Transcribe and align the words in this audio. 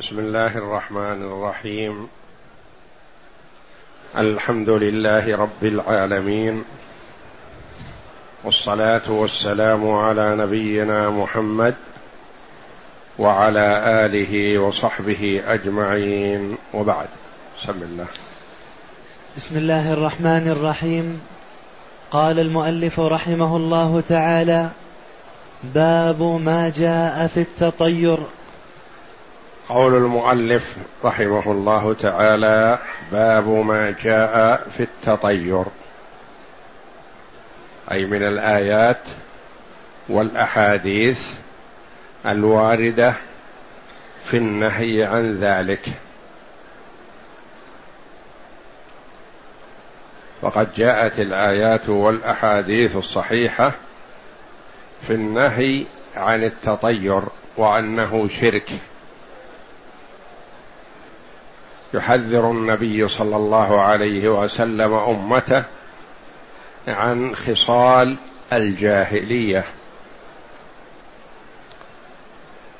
بسم 0.00 0.18
الله 0.18 0.46
الرحمن 0.46 1.22
الرحيم. 1.22 2.08
الحمد 4.16 4.70
لله 4.70 5.36
رب 5.36 5.64
العالمين. 5.64 6.64
والصلاة 8.44 9.10
والسلام 9.10 9.90
على 9.90 10.36
نبينا 10.36 11.10
محمد 11.10 11.74
وعلى 13.18 13.82
آله 14.06 14.58
وصحبه 14.58 15.42
أجمعين. 15.46 16.54
وبعد. 16.74 17.08
بسم 17.62 17.82
الله. 17.82 18.06
بسم 19.36 19.56
الله 19.56 19.92
الرحمن 19.92 20.48
الرحيم. 20.48 21.20
قال 22.10 22.38
المؤلف 22.38 23.00
رحمه 23.00 23.56
الله 23.56 24.02
تعالى 24.08 24.68
باب 25.64 26.22
ما 26.22 26.72
جاء 26.76 27.26
في 27.34 27.40
التطير. 27.40 28.18
قول 29.70 29.94
المؤلف 29.94 30.76
رحمه 31.04 31.52
الله 31.52 31.94
تعالى 31.94 32.78
باب 33.12 33.48
ما 33.48 33.94
جاء 34.02 34.66
في 34.76 34.82
التطير. 34.82 35.64
أي 37.92 38.04
من 38.04 38.22
الآيات 38.22 39.02
والأحاديث 40.08 41.34
الواردة 42.26 43.14
في 44.24 44.36
النهي 44.36 45.04
عن 45.04 45.34
ذلك. 45.34 45.88
وقد 50.42 50.74
جاءت 50.74 51.20
الآيات 51.20 51.88
والأحاديث 51.88 52.96
الصحيحة 52.96 53.72
في 55.02 55.14
النهي 55.14 55.84
عن 56.16 56.44
التطير 56.44 57.22
وأنه 57.56 58.28
شرك. 58.28 58.70
يحذر 61.94 62.50
النبي 62.50 63.08
صلى 63.08 63.36
الله 63.36 63.80
عليه 63.80 64.28
وسلم 64.28 64.94
أمته 64.94 65.62
عن 66.88 67.36
خصال 67.36 68.18
الجاهلية. 68.52 69.64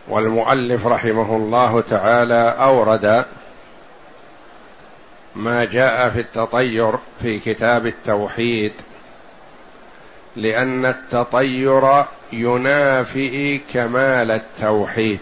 والمؤلف 0.08 0.86
رحمه 0.86 1.36
الله 1.36 1.80
تعالى 1.80 2.56
أورد 2.60 3.24
ما 5.36 5.64
جاء 5.64 6.08
في 6.10 6.20
التطير 6.20 6.98
في 7.22 7.38
كتاب 7.38 7.86
التوحيد 7.86 8.72
لأن 10.36 10.86
التطير 10.86 12.04
ينافي 12.32 13.58
كمال 13.58 14.30
التوحيد. 14.30 15.20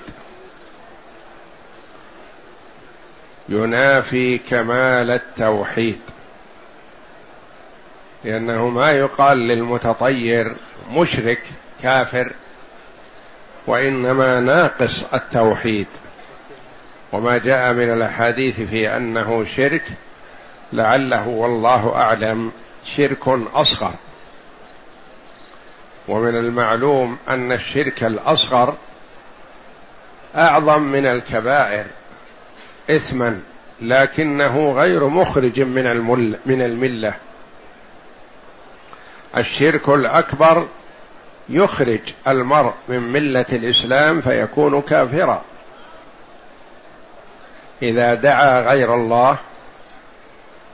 ينافي 3.48 4.38
كمال 4.38 5.10
التوحيد. 5.10 6.00
لأنه 8.24 8.68
ما 8.68 8.90
يقال 8.90 9.38
للمتطير 9.38 10.54
مشرك 10.90 11.42
كافر 11.82 12.32
وإنما 13.66 14.40
ناقص 14.40 15.04
التوحيد. 15.14 15.86
وما 17.12 17.38
جاء 17.38 17.72
من 17.72 17.90
الأحاديث 17.90 18.60
في 18.60 18.96
أنه 18.96 19.44
شرك 19.44 19.84
لعله 20.72 21.28
والله 21.28 21.94
أعلم 21.94 22.52
شرك 22.84 23.28
أصغر. 23.54 23.94
ومن 26.08 26.36
المعلوم 26.36 27.18
أن 27.28 27.52
الشرك 27.52 28.04
الأصغر 28.04 28.76
أعظم 30.36 30.82
من 30.82 31.06
الكبائر. 31.06 31.86
إثما 32.90 33.40
لكنه 33.80 34.72
غير 34.72 35.08
مخرج 35.08 35.60
من 35.60 35.86
المل 35.86 36.36
من 36.46 36.62
الملة. 36.62 37.14
الشرك 39.36 39.88
الأكبر 39.88 40.66
يخرج 41.48 42.00
المرء 42.28 42.72
من 42.88 43.00
ملة 43.00 43.46
الإسلام 43.52 44.20
فيكون 44.20 44.82
كافرا. 44.82 45.42
إذا 47.82 48.14
دعا 48.14 48.60
غير 48.60 48.94
الله 48.94 49.38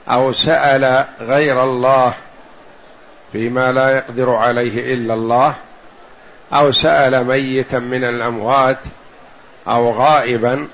أو 0.09 0.33
سأل 0.33 1.05
غير 1.21 1.65
الله 1.65 2.15
فيما 3.33 3.73
لا 3.73 3.97
يقدر 3.97 4.31
عليه 4.31 4.95
إلا 4.95 5.15
الله 5.15 5.55
أو 6.53 6.73
سأل 6.73 7.27
ميتا 7.27 7.79
من 7.79 8.05
الأموات 8.05 8.79
أو 9.69 9.91
غائبا 9.91 10.69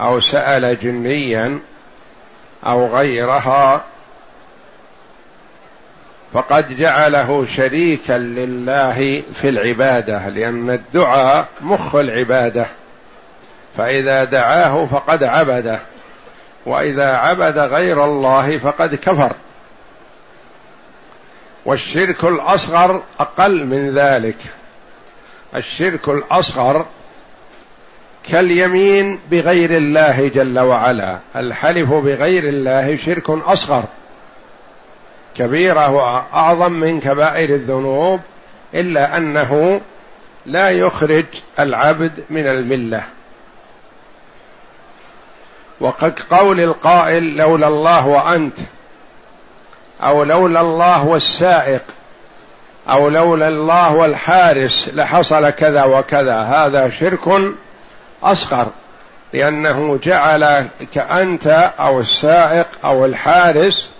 أو 0.00 0.20
سأل 0.20 0.80
جنيا 0.80 1.58
أو 2.66 2.86
غيرها 2.86 3.84
فقد 6.32 6.76
جعله 6.76 7.46
شريكا 7.46 8.12
لله 8.12 9.22
في 9.34 9.48
العبادة 9.48 10.28
لأن 10.28 10.70
الدعاء 10.70 11.46
مخ 11.60 11.94
العبادة. 11.94 12.66
فإذا 13.76 14.24
دعاه 14.24 14.86
فقد 14.86 15.22
عبده 15.24 15.80
وإذا 16.66 17.16
عبد 17.16 17.58
غير 17.58 18.04
الله 18.04 18.58
فقد 18.58 18.94
كفر. 18.94 19.32
والشرك 21.64 22.24
الأصغر 22.24 23.02
أقل 23.20 23.66
من 23.66 23.94
ذلك. 23.94 24.38
الشرك 25.56 26.08
الأصغر 26.08 26.86
كاليمين 28.28 29.18
بغير 29.30 29.76
الله 29.76 30.28
جل 30.28 30.58
وعلا 30.58 31.18
الحلف 31.36 31.92
بغير 31.92 32.48
الله 32.48 32.96
شرك 32.96 33.30
أصغر. 33.30 33.84
كبيرة 35.34 35.90
وأعظم 35.90 36.72
من 36.72 37.00
كبائر 37.00 37.50
الذنوب 37.50 38.20
إلا 38.74 39.16
أنه 39.16 39.80
لا 40.46 40.70
يخرج 40.70 41.24
العبد 41.58 42.24
من 42.30 42.46
الملة. 42.46 43.02
وقد 45.80 46.20
قول 46.30 46.60
القائل 46.60 47.36
لولا 47.36 47.68
الله 47.68 48.06
وأنت 48.06 48.58
أو 50.02 50.24
لولا 50.24 50.60
الله 50.60 51.04
والسائق 51.04 51.82
أو 52.90 53.08
لولا 53.08 53.48
الله 53.48 53.94
والحارس 53.94 54.90
لحصل 54.94 55.50
كذا 55.50 55.84
وكذا 55.84 56.42
هذا 56.42 56.88
شرك 56.88 57.54
أصغر 58.24 58.68
لأنه 59.32 59.98
جعل 60.02 60.68
كأنت 60.94 61.72
أو 61.80 62.00
السائق 62.00 62.68
أو 62.84 63.04
الحارس 63.04 63.92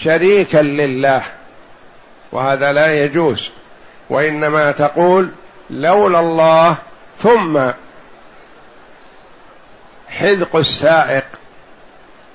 شريكا 0.00 0.58
لله 0.58 1.22
وهذا 2.32 2.72
لا 2.72 2.94
يجوز. 3.04 3.50
وإنما 4.10 4.70
تقول 4.70 5.30
لولا 5.70 6.20
الله 6.20 6.76
ثم 7.18 7.70
حذق 10.08 10.56
السائق 10.56 11.24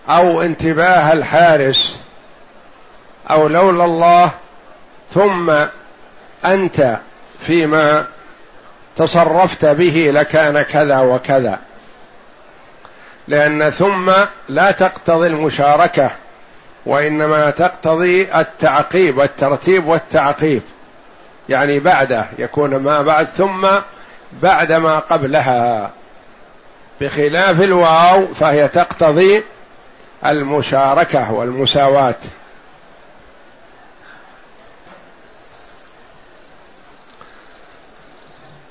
أو 0.09 0.41
انتباه 0.41 1.13
الحارس 1.13 1.99
أو 3.29 3.47
لولا 3.47 3.85
الله 3.85 4.31
ثم 5.09 5.53
أنت 6.45 6.99
فيما 7.39 8.05
تصرفت 8.96 9.66
به 9.66 10.12
لكان 10.13 10.62
كذا 10.62 11.00
وكذا. 11.00 11.59
لأن 13.28 13.69
ثم 13.69 14.12
لا 14.50 14.72
تقتضي 14.72 15.28
المشاركة 15.28 16.12
وإنما 16.85 17.50
تقتضي 17.50 18.28
التعقيب 18.35 19.18
والترتيب 19.18 19.88
والتعقيب. 19.88 20.62
يعني 21.50 21.79
بعده 21.79 22.25
يكون 22.38 22.75
ما 22.75 23.02
بعد 23.02 23.25
ثم 23.25 23.68
بعد 24.41 24.72
ما 24.72 25.00
قبلها. 25.00 25.90
بخلاف 27.02 27.62
الواو 27.62 28.28
فهي 28.28 28.67
تقتضي 28.67 29.43
المشاركة 30.26 31.32
والمساواة. 31.32 32.16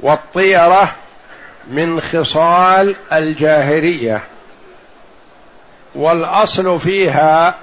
والطيرة 0.03 0.95
من 1.67 2.01
خصال 2.01 2.95
الجاهلية. 3.13 4.21
والأصل 5.95 6.81
فيها 6.81 7.55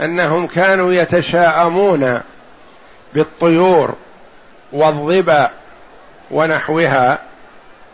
أنهم 0.00 0.46
كانوا 0.46 0.92
يتشاءمون 0.92 2.20
بالطيور 3.14 3.94
والظبا 4.72 5.50
ونحوها 6.30 7.18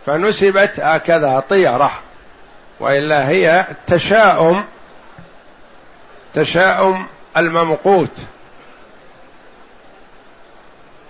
فنسبت 0.07 0.81
هكذا 0.81 1.43
طيرة. 1.49 1.91
وإلا 2.81 3.29
هي 3.29 3.67
تشاؤم 3.87 4.65
تشاؤم 6.35 7.07
الممقوت. 7.37 8.11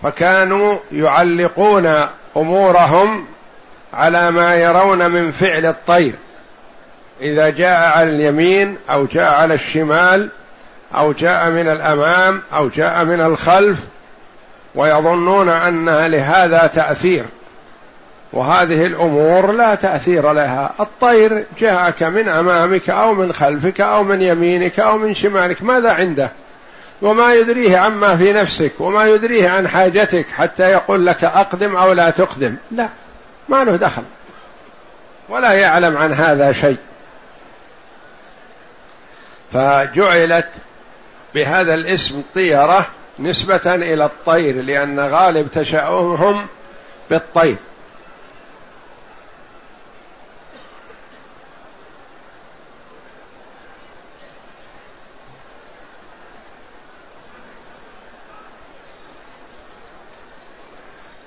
فكانوا 0.03 0.79
يعلقون 0.93 2.07
أمورهم 2.37 3.27
على 3.95 4.31
ما 4.31 4.55
يرون 4.55 5.11
من 5.11 5.31
فعل 5.31 5.67
الطير. 5.67 6.13
إذا 7.21 7.51
جاء 7.51 7.99
على 7.99 8.11
اليمين 8.11 8.77
أو 8.91 9.07
جاء 9.07 9.33
على 9.35 9.55
الشمال 9.55 10.29
أو 10.95 11.13
جاء 11.13 11.51
من 11.51 11.69
الأمام 11.69 12.43
أو 12.55 12.69
جاء 12.69 13.05
من 13.05 13.21
الخلف 13.21 13.79
ويظنون 14.75 15.49
أن 15.49 16.07
لهذا 16.07 16.67
تأثير. 16.75 17.25
وهذه 18.33 18.87
الأمور 18.87 19.53
لا 19.53 19.75
تأثير 19.75 20.33
لها. 20.33 20.75
الطير 20.81 21.45
جاءك 21.61 22.03
من 22.03 22.29
أمامك 22.29 22.91
أو 22.91 23.15
من 23.15 23.33
خلفك 23.33 23.81
أو 23.81 24.03
من 24.03 24.23
يمينك 24.23 24.81
أو 24.81 24.99
من 24.99 25.15
شمالك 25.15 25.63
ماذا 25.63 25.93
عنده؟ 25.93 26.31
وما 27.03 27.35
يدريه 27.35 27.79
عما 27.79 28.17
في 28.17 28.33
نفسك 28.33 28.73
وما 28.81 29.05
يدريه 29.05 29.49
عن 29.49 29.69
حاجتك 29.69 30.27
حتى 30.37 30.63
يقول 30.63 31.07
لك 31.07 31.25
أقدم 31.25 31.77
أو 31.77 31.93
لا 31.93 32.11
تقدم. 32.11 32.57
لا 32.71 32.91
ما 33.49 33.65
له 33.65 33.77
دخل. 33.77 34.03
ولا 35.29 35.53
يعلم 35.53 35.97
عن 35.97 36.13
هذا 36.13 36.53
شيء. 36.53 36.77
فجعلت 39.53 40.49
بهذا 41.35 41.75
الاسم 41.75 42.23
طيرة 42.35 42.87
نسبة 43.19 43.75
إلى 43.75 44.05
الطير 44.05 44.63
لأن 44.63 45.01
غالب 45.01 45.51
تشاؤمهم 45.51 46.47
بالطير. 47.11 47.57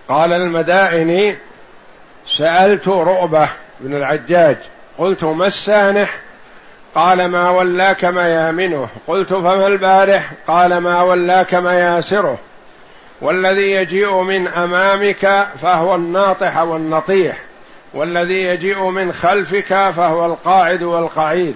قال 0.09 0.33
المدائني 0.33 1.35
سألت 2.27 2.87
رؤبة 2.87 3.49
بن 3.79 3.95
العجاج 3.95 4.57
قلت 4.97 5.23
ما 5.23 5.47
السانح؟ 5.47 6.15
قال 6.95 7.25
ما 7.25 7.49
ولاك 7.49 8.05
ميامنه 8.05 8.87
قلت 9.07 9.33
فما 9.33 9.67
البارح؟ 9.67 10.31
قال 10.47 10.77
ما 10.77 11.01
ولاك 11.01 11.55
مياسره 11.55 12.37
والذي 13.21 13.71
يجيء 13.71 14.21
من 14.21 14.47
أمامك 14.47 15.47
فهو 15.61 15.95
الناطح 15.95 16.57
والنطيح 16.57 17.37
والذي 17.93 18.43
يجيء 18.43 18.89
من 18.89 19.13
خلفك 19.13 19.89
فهو 19.89 20.25
القاعد 20.25 20.83
والقعيد. 20.83 21.55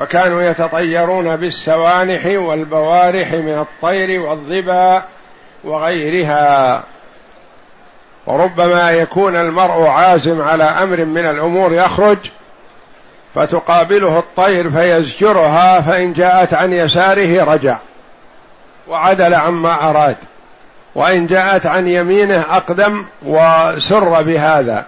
فكانوا 0.00 0.42
يتطيرون 0.42 1.36
بالسوانح 1.36 2.26
والبوارح 2.26 3.32
من 3.32 3.58
الطير 3.58 4.20
والظبا 4.20 5.02
وغيرها. 5.64 6.82
وربما 8.26 8.90
يكون 8.90 9.36
المرء 9.36 9.86
عازم 9.86 10.42
على 10.42 10.64
أمر 10.64 11.04
من 11.04 11.26
الأمور 11.26 11.72
يخرج 11.72 12.18
فتقابله 13.34 14.18
الطير 14.18 14.70
فيزجرها 14.70 15.80
فإن 15.80 16.12
جاءت 16.12 16.54
عن 16.54 16.72
يساره 16.72 17.44
رجع 17.44 17.78
وعدل 18.88 19.34
عما 19.34 19.90
أراد 19.90 20.16
وإن 20.94 21.26
جاءت 21.26 21.66
عن 21.66 21.88
يمينه 21.88 22.40
أقدم 22.50 23.04
وسر 23.22 24.22
بهذا. 24.22 24.84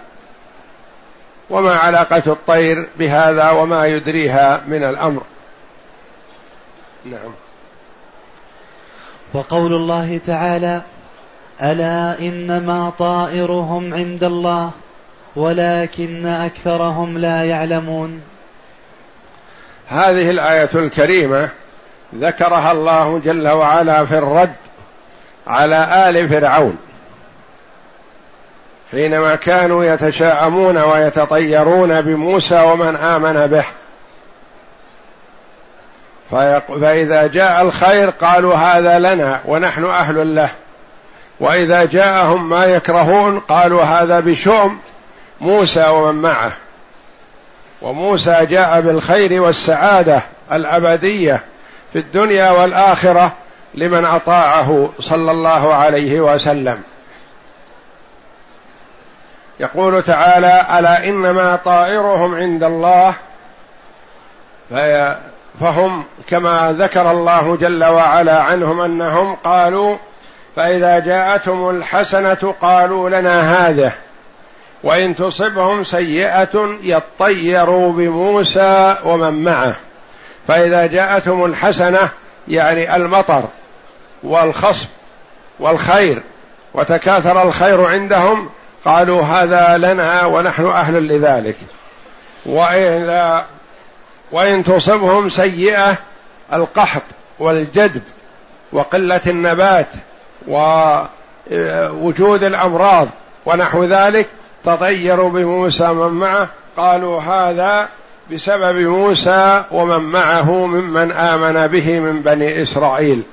وما 1.53 1.75
علاقة 1.75 2.23
الطير 2.27 2.87
بهذا 2.99 3.49
وما 3.49 3.87
يدريها 3.87 4.61
من 4.67 4.83
الأمر. 4.83 5.21
نعم. 7.05 7.31
وقول 9.33 9.73
الله 9.73 10.19
تعالى 10.25 10.81
ألا 11.61 12.19
إنما 12.19 12.91
طائرهم 12.99 13.93
عند 13.93 14.23
الله 14.23 14.71
ولكن 15.35 16.25
أكثرهم 16.25 17.17
لا 17.17 17.43
يعلمون. 17.43 18.21
هذه 19.87 20.29
الآية 20.29 20.69
الكريمة 20.75 21.49
ذكرها 22.15 22.71
الله 22.71 23.19
جل 23.19 23.47
وعلا 23.47 24.05
في 24.05 24.17
الرد 24.17 24.53
على 25.47 26.09
آل 26.09 26.29
فرعون. 26.29 26.77
حينما 28.93 29.35
كانوا 29.35 29.85
يتشاءمون 29.85 30.77
ويتطيرون 30.77 32.01
بموسى 32.01 32.63
ومن 32.63 32.95
آمن 32.95 33.47
به. 33.47 33.65
فإذا 36.81 37.27
جاء 37.27 37.61
الخير 37.61 38.09
قالوا 38.09 38.55
هذا 38.55 38.99
لنا 38.99 39.39
ونحن 39.45 39.85
أهل 39.85 40.35
له. 40.35 40.49
وإذا 41.39 41.85
جاءهم 41.85 42.49
ما 42.49 42.65
يكرهون 42.65 43.39
قالوا 43.39 43.83
هذا 43.83 44.19
بشؤم 44.19 44.79
موسى 45.41 45.87
ومن 45.87 46.21
معه. 46.21 46.51
وموسى 47.81 48.45
جاء 48.45 48.81
بالخير 48.81 49.41
والسعادة 49.41 50.21
الأبدية 50.51 51.43
في 51.93 51.99
الدنيا 51.99 52.51
والآخرة 52.51 53.33
لمن 53.73 54.05
أطاعه 54.05 54.89
صلى 54.99 55.31
الله 55.31 55.73
عليه 55.73 56.21
وسلم. 56.21 56.81
يقول 59.59 60.03
تعالى 60.03 60.65
ألا 60.79 61.09
إنما 61.09 61.55
طائرهم 61.55 62.35
عند 62.35 62.63
الله؟ 62.63 63.13
فهم 65.59 66.03
كما 66.27 66.75
ذكر 66.79 67.11
الله 67.11 67.57
جل 67.57 67.83
وعلا 67.83 68.41
عنهم 68.41 68.81
أنهم 68.81 69.35
قالوا 69.35 69.97
فإذا 70.55 70.99
جاءتهم 70.99 71.69
الحسنة 71.69 72.53
قالوا 72.61 73.09
لنا 73.09 73.67
هذه 73.69 73.91
وإن 74.83 75.15
تصبهم 75.15 75.83
سيئة 75.83 76.77
يطيروا 76.81 77.91
بموسى 77.91 78.95
ومن 79.05 79.43
معه. 79.43 79.75
فإذا 80.47 80.85
جاءتهم 80.85 81.45
الحسنة 81.45 82.09
يعني 82.47 82.95
المطر 82.95 83.43
والخصب 84.23 84.87
والخير 85.59 86.21
وتكاثر 86.73 87.43
الخير 87.43 87.85
عندهم 87.85 88.49
قالوا 88.85 89.21
هذا 89.21 89.77
لنا 89.77 90.25
ونحن 90.25 90.65
أهل 90.65 91.07
لذلك. 91.07 91.55
وإذا 92.45 93.45
وإن 94.31 94.63
تصبهم 94.63 95.29
سيئة 95.29 95.97
القحط 96.53 97.01
والجدب 97.39 98.01
وقلة 98.71 99.21
النبات 99.27 99.87
ووجود 100.47 102.43
الأمراض 102.43 103.07
ونحو 103.45 103.83
ذلك 103.83 104.27
تطيروا 104.65 105.29
بموسى 105.29 105.87
من 105.87 106.07
معه. 106.07 106.47
قالوا 106.77 107.21
هذا 107.21 107.87
بسبب 108.31 108.77
موسى 108.77 109.63
ومن 109.71 109.99
معه 109.99 110.51
ممن 110.51 111.11
آمن 111.11 111.67
به 111.67 111.99
من 111.99 112.21
بني 112.21 112.61
إسرائيل. 112.61 113.23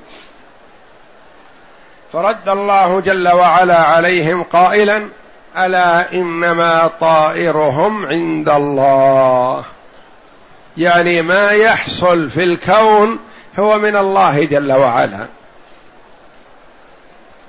فرد 2.12 2.48
الله 2.48 3.00
جل 3.00 3.28
وعلا 3.28 3.78
عليهم 3.78 4.42
قائلا 4.42 5.08
ألا 5.58 6.12
إنما 6.12 6.90
طائرهم 7.00 8.06
عند 8.06 8.48
الله. 8.48 9.64
يعني 10.76 11.22
ما 11.22 11.50
يحصل 11.50 12.30
في 12.30 12.44
الكون 12.44 13.18
هو 13.58 13.78
من 13.78 13.96
الله 13.96 14.44
جل 14.44 14.72
وعلا. 14.72 15.26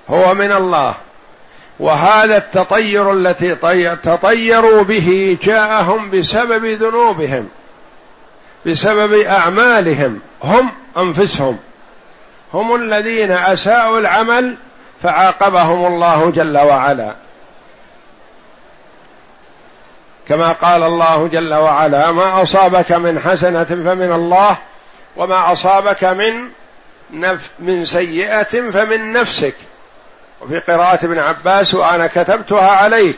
هو 0.09 0.33
من 0.33 0.51
الله. 0.51 0.95
وهذا 1.79 2.37
التطير 2.37 3.13
التي 3.13 3.55
تطيروا 3.95 4.83
به 4.83 5.37
جاءهم 5.43 6.09
بسبب 6.09 6.65
ذنوبهم 6.65 7.49
بسبب 8.65 9.13
أعمالهم. 9.13 10.19
هم 10.43 10.71
أنفسهم. 10.97 11.57
هم 12.53 12.75
الذين 12.75 13.31
أساءوا 13.31 13.99
العمل 13.99 14.55
فعاقبهم 15.03 15.85
الله 15.85 16.29
جل 16.29 16.57
وعلا. 16.57 17.15
كما 20.31 20.51
قال 20.51 20.83
الله 20.83 21.27
جل 21.27 21.53
وعلا 21.53 22.11
ما 22.11 22.43
أصابك 22.43 22.91
من 22.91 23.19
حسنة 23.19 23.63
فمن 23.63 24.11
الله 24.11 24.57
وما 25.15 25.51
أصابك 25.51 26.03
من 26.03 26.49
نف 27.13 27.51
من 27.59 27.85
سيئة 27.85 28.71
فمن 28.71 29.11
نفسك. 29.13 29.53
وفي 30.41 30.59
قراءة 30.59 31.05
ابن 31.05 31.19
عباس 31.19 31.73
وأنا 31.73 32.07
كتبتها 32.07 32.69
عليك 32.71 33.17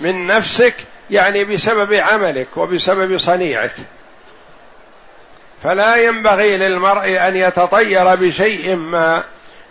من 0.00 0.26
نفسك 0.26 0.74
يعني 1.10 1.44
بسبب 1.44 1.92
عملك 1.92 2.48
وبسبب 2.56 3.18
صنيعك. 3.18 3.74
فلا 5.62 5.96
ينبغي 5.96 6.56
للمرء 6.56 7.28
أن 7.28 7.36
يتطير 7.36 8.14
بشيء 8.14 8.76
ما 8.76 9.24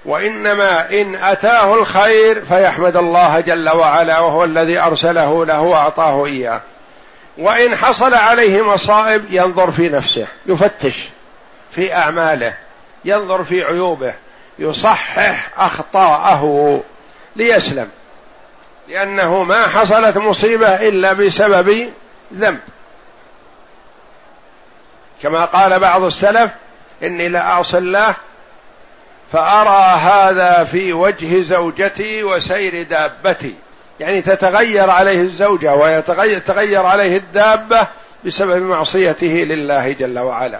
وإنما 0.05 1.01
إن 1.01 1.15
أتاه 1.15 1.73
الخير 1.73 2.45
فيحمد 2.45 2.97
الله 2.97 3.39
جل 3.39 3.69
وعلا 3.69 4.19
وهو 4.19 4.43
الذي 4.43 4.79
أرسله 4.79 5.45
له 5.45 5.59
وأعطاه 5.61 6.25
إياه. 6.25 6.61
وإن 7.37 7.75
حصل 7.75 8.13
عليه 8.13 8.61
مصائب 8.61 9.25
ينظر 9.29 9.71
في 9.71 9.89
نفسه 9.89 10.27
يفتش 10.45 11.09
في 11.71 11.95
أعماله 11.95 12.53
ينظر 13.05 13.43
في 13.43 13.61
عيوبه 13.61 14.13
يصحح 14.59 15.49
أخطاءه 15.57 16.83
ليسلم. 17.35 17.89
لأنه 18.87 19.43
ما 19.43 19.67
حصلت 19.67 20.17
مصيبة 20.17 20.67
إلا 20.67 21.13
بسبب 21.13 21.89
ذنب. 22.33 22.59
كما 25.23 25.45
قال 25.45 25.79
بعض 25.79 26.03
السلف 26.03 26.51
إني 27.03 27.29
لأعصي 27.29 27.77
الله 27.77 28.15
فأرى 29.31 29.99
هذا 29.99 30.63
في 30.63 30.93
وجه 30.93 31.41
زوجتي 31.41 32.23
وسير 32.23 32.83
دابتي. 32.83 33.55
يعني 33.99 34.21
تتغير 34.21 34.89
عليه 34.89 35.21
الزوجة 35.21 35.75
ويتغير 35.75 36.85
عليه 36.85 37.17
الدابة 37.17 37.87
بسبب 38.25 38.61
معصيته 38.61 39.27
لله 39.27 39.91
جل 39.91 40.19
وعلا. 40.19 40.59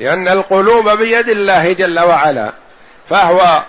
لأن 0.00 0.28
القلوب 0.28 0.88
بيد 0.88 1.28
الله 1.28 1.72
جل 1.72 2.00
وعلا. 2.00 2.52
فهو 3.08 3.62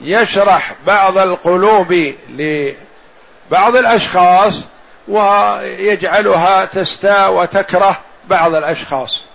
يشرح 0.00 0.74
بعض 0.86 1.18
القلوب 1.18 2.12
لبعض 2.30 3.76
الأشخاص 3.76 4.60
ويجعلها 5.08 6.64
تستاء 6.64 7.32
وتكره 7.32 8.00
بعض 8.28 8.54
الأشخاص. 8.54 9.27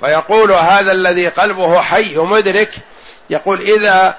فيقول 0.00 0.52
هذا 0.52 0.92
الذي 0.92 1.28
قلبه 1.28 1.80
حي 1.80 2.18
ومدرك 2.18 2.70
يقول 3.30 3.60
إذا 3.60 4.16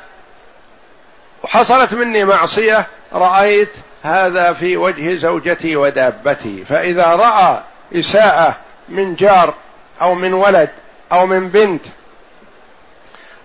حصلت 1.46 1.94
مني 1.94 2.26
معصية 2.26 2.88
رأيت 3.14 3.70
هذا 4.04 4.54
في 4.54 4.78
وجه 4.78 5.16
زوجتي 5.16 5.76
ودابتي. 5.76 6.66
فإذا 6.66 7.06
رأى 7.06 7.60
إساءة 7.96 8.56
من 8.90 9.16
جار 9.16 9.54
أو 10.02 10.16
من 10.16 10.34
ولد 10.34 10.70
أو 11.12 11.26
من 11.26 11.48
بنت 11.48 11.86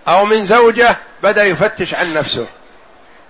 أو 0.07 0.25
من 0.25 0.45
زوجة 0.45 0.97
بدأ 1.23 1.43
يفتش 1.43 1.93
عن 1.95 2.13
نفسه. 2.13 2.47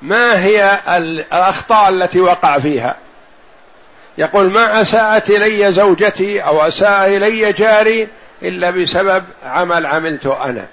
ما 0.02 0.44
هي 0.44 0.80
الأخطاء 0.88 1.90
التي 1.90 2.22
وقع 2.22 2.60
فيها؟ 2.60 2.98
يقول 4.18 4.52
ما 4.52 4.82
أساءت 4.82 5.30
إلي 5.30 5.72
زوجتي 5.72 6.42
أو 6.42 6.62
أساء 6.68 7.18
إلي 7.18 7.54
جاري 7.54 8.08
إلا 8.44 8.70
بسبب 8.70 9.24
عمل 9.44 9.86
عملته 9.86 10.46
أنا. 10.46 10.66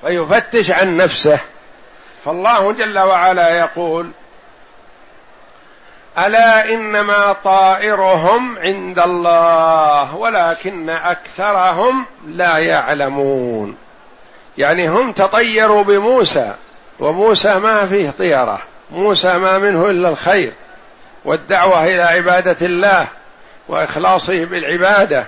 فيفتش 0.00 0.70
عن 0.70 0.96
نفسه. 0.96 1.40
فالله 2.24 2.72
جل 2.72 2.98
وعلا 2.98 3.58
يقول 3.58 4.10
ألا 6.18 6.72
إنما 6.72 7.32
طائرهم 7.32 8.58
عند 8.58 8.98
الله 8.98 10.14
ولكن 10.14 10.90
أكثرهم 10.90 12.06
لا 12.26 12.58
يعلمون. 12.58 13.76
يعني 14.58 14.88
هم 14.88 15.12
تطيروا 15.12 15.82
بموسى 15.84 16.54
وموسى 17.00 17.58
ما 17.58 17.86
فيه 17.86 18.10
طيرة. 18.10 18.58
موسى 18.90 19.38
ما 19.38 19.58
منه 19.58 19.86
إلا 19.90 20.08
الخير 20.08 20.52
والدعوة 21.24 21.84
إلى 21.84 22.02
عبادة 22.02 22.66
الله. 22.66 23.06
وإخلاصه 23.72 24.44
بالعبادة 24.44 25.26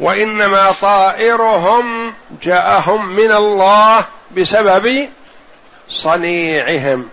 وإنما 0.00 0.72
طائرهم 0.72 2.14
جاءهم 2.42 3.06
من 3.06 3.32
الله 3.32 4.06
بسبب 4.36 5.08
صنيعهم. 5.88 7.08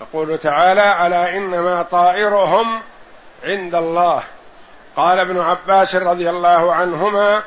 يقول 0.00 0.38
تعالى 0.38 1.06
ألا 1.06 1.36
إنما 1.36 1.82
طائرهم 1.82 2.82
عند 3.44 3.74
الله؟ 3.74 4.22
قال 4.98 5.18
ابن 5.18 5.40
عباس 5.40 5.94
رضي 5.94 6.30
الله 6.30 6.74
عنهما 6.74 7.42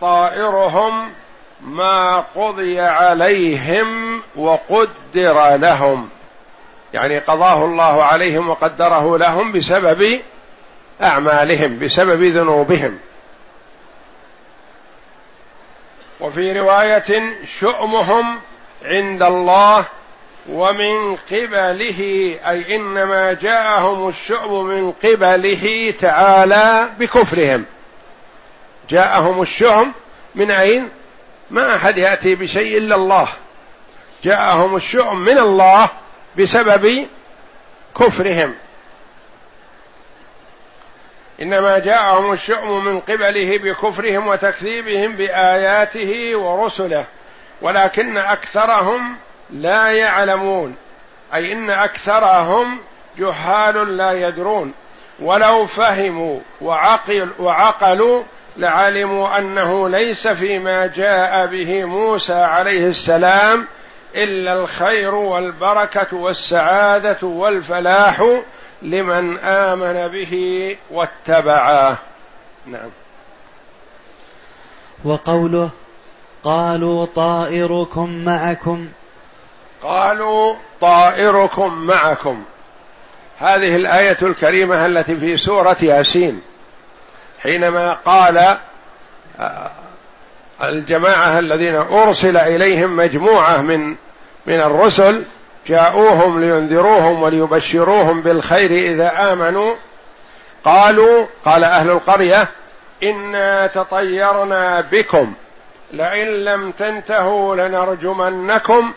طائرهم 0.00 1.12
ما 1.60 2.20
قضي 2.20 2.80
عليهم 2.80 4.22
وقدر 4.36 5.56
لهم. 5.56 6.08
يعني 6.94 7.18
قضاه 7.18 7.64
الله 7.64 8.04
عليهم 8.04 8.50
وقدره 8.50 9.18
لهم 9.18 9.52
بسبب 9.52 10.20
أعمالهم 11.02 11.78
بسبب 11.78 12.22
ذنوبهم. 12.22 12.98
وفي 16.20 16.60
رواية 16.60 17.34
شؤمهم 17.44 18.40
عند 18.84 19.22
الله 19.22 19.84
ومن 20.48 21.16
قبله 21.16 22.00
أي 22.48 22.76
إنما 22.76 23.32
جاءهم 23.32 24.08
الشؤم 24.08 24.66
من 24.66 24.92
قبله 24.92 25.94
تعالى 26.00 26.90
بكفرهم. 26.98 27.64
جاءهم 28.90 29.42
الشؤم 29.42 29.92
من 30.34 30.50
أين؟ 30.50 30.88
ما 31.50 31.76
أحد 31.76 31.98
يأتي 31.98 32.34
بشيء 32.34 32.78
إلا 32.78 32.94
الله. 32.94 33.28
جاءهم 34.24 34.76
الشؤم 34.76 35.18
من 35.18 35.38
الله 35.38 35.88
بسبب 36.38 37.06
كفرهم. 38.00 38.54
إنما 41.42 41.78
جاءهم 41.78 42.32
الشؤم 42.32 42.84
من 42.84 43.00
قبله 43.00 43.58
بكفرهم 43.58 44.26
وتكذيبهم 44.26 45.12
بآياته 45.16 46.36
ورسله 46.36 47.04
ولكن 47.62 48.18
أكثرهم 48.18 49.16
لا 49.52 49.90
يعلمون. 49.90 50.76
أي 51.34 51.52
إن 51.52 51.70
أكثرهم 51.70 52.78
جهال 53.18 53.96
لا 53.96 54.12
يدرون. 54.12 54.72
ولو 55.20 55.66
فهموا 55.66 56.40
وعقل 56.60 57.28
وعقلوا 57.38 58.22
لعلموا 58.56 59.38
أنه 59.38 59.88
ليس 59.88 60.28
فيما 60.28 60.86
جاء 60.86 61.46
به 61.46 61.84
موسى 61.84 62.34
عليه 62.34 62.86
السلام 62.86 63.66
إلا 64.14 64.52
الخير 64.52 65.14
والبركة 65.14 66.16
والسعادة 66.16 67.26
والفلاح 67.26 68.40
لمن 68.82 69.38
آمن 69.38 70.08
به 70.08 70.76
واتبعه. 70.90 71.98
نعم. 72.66 72.90
وقوله 75.04 75.70
قالوا 76.44 77.06
طائركم 77.14 78.24
معكم 78.24 78.88
قالوا 79.82 80.54
طائركم 80.80 81.74
معكم. 81.74 82.44
هذه 83.38 83.76
الآية 83.76 84.18
الكريمة 84.22 84.86
التي 84.86 85.16
في 85.16 85.36
سورة 85.36 85.76
ياسين. 85.82 86.40
حينما 87.42 87.92
قال 87.92 88.56
آه، 89.40 89.70
الجماعة 90.62 91.38
الذين 91.38 91.74
أرسل 91.74 92.36
إليهم 92.36 92.96
مجموعة 92.96 93.56
من 93.56 93.96
من 94.46 94.60
الرسل 94.60 95.24
جاءوهم 95.66 96.40
لينذروهم 96.40 97.22
وليبشروهم 97.22 98.20
بالخير 98.20 98.70
إذا 98.70 99.32
آمنوا 99.32 99.74
قالوا 100.64 101.26
قال 101.44 101.64
أهل 101.64 101.90
القرية 101.90 102.48
إنا 103.02 103.66
تطيرنا 103.66 104.80
بكم 104.80 105.32
لئن 105.92 106.26
لم 106.26 106.70
تنتهوا 106.70 107.56
لنرجمنكم 107.56 108.92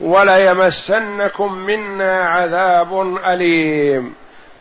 وليمسنكم 0.00 1.52
منا 1.52 2.28
عذاب 2.28 3.18
أليم. 3.26 4.14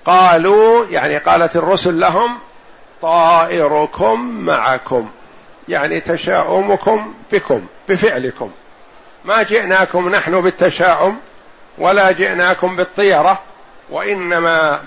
قالوا 0.05 0.85
يعني 0.85 1.17
قالت 1.17 1.55
الرسل 1.55 1.99
لهم 1.99 2.37
طائركم 3.01 4.19
معكم 4.45 5.09
يعني 5.67 6.01
تشاؤمكم 6.01 7.13
بكم 7.31 7.61
بفعلكم. 7.89 8.51
ما 9.25 9.43
جئناكم 9.43 10.09
نحن 10.09 10.41
بالتشاؤم 10.41 11.17
ولا 11.77 12.11
جئناكم 12.11 12.75
بالطيرة 12.75 13.39
وإنما 13.89 14.79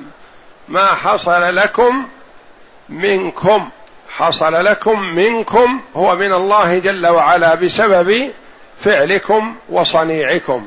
ما 0.68 0.86
حصل 0.86 1.56
لكم 1.56 2.06
منكم 2.88 3.68
حصل 4.10 4.64
لكم 4.64 5.00
منكم 5.00 5.80
هو 5.96 6.16
من 6.16 6.32
الله 6.32 6.78
جل 6.78 7.06
وعلا 7.06 7.54
بسبب 7.54 8.30
فعلكم 8.80 9.56
وصنيعكم. 9.68 10.66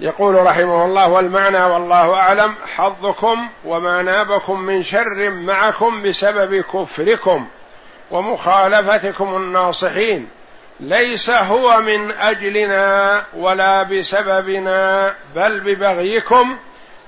يقول 0.00 0.34
رحمه 0.34 0.84
الله 0.84 1.08
والمعنى 1.08 1.64
والله 1.64 2.14
أعلم 2.14 2.54
حظكم 2.76 3.48
وما 3.64 4.02
نابكم 4.02 4.60
من 4.60 4.82
شر 4.82 5.30
معكم 5.30 6.02
بسبب 6.02 6.60
كفركم 6.60 7.46
ومخالفتكم 8.10 9.36
الناصحين. 9.36 10.28
ليس 10.80 11.30
هو 11.30 11.80
من 11.80 12.10
أجلنا 12.10 13.22
ولا 13.36 13.82
بسببنا 13.82 15.14
بل 15.36 15.60
ببغيكم 15.60 16.56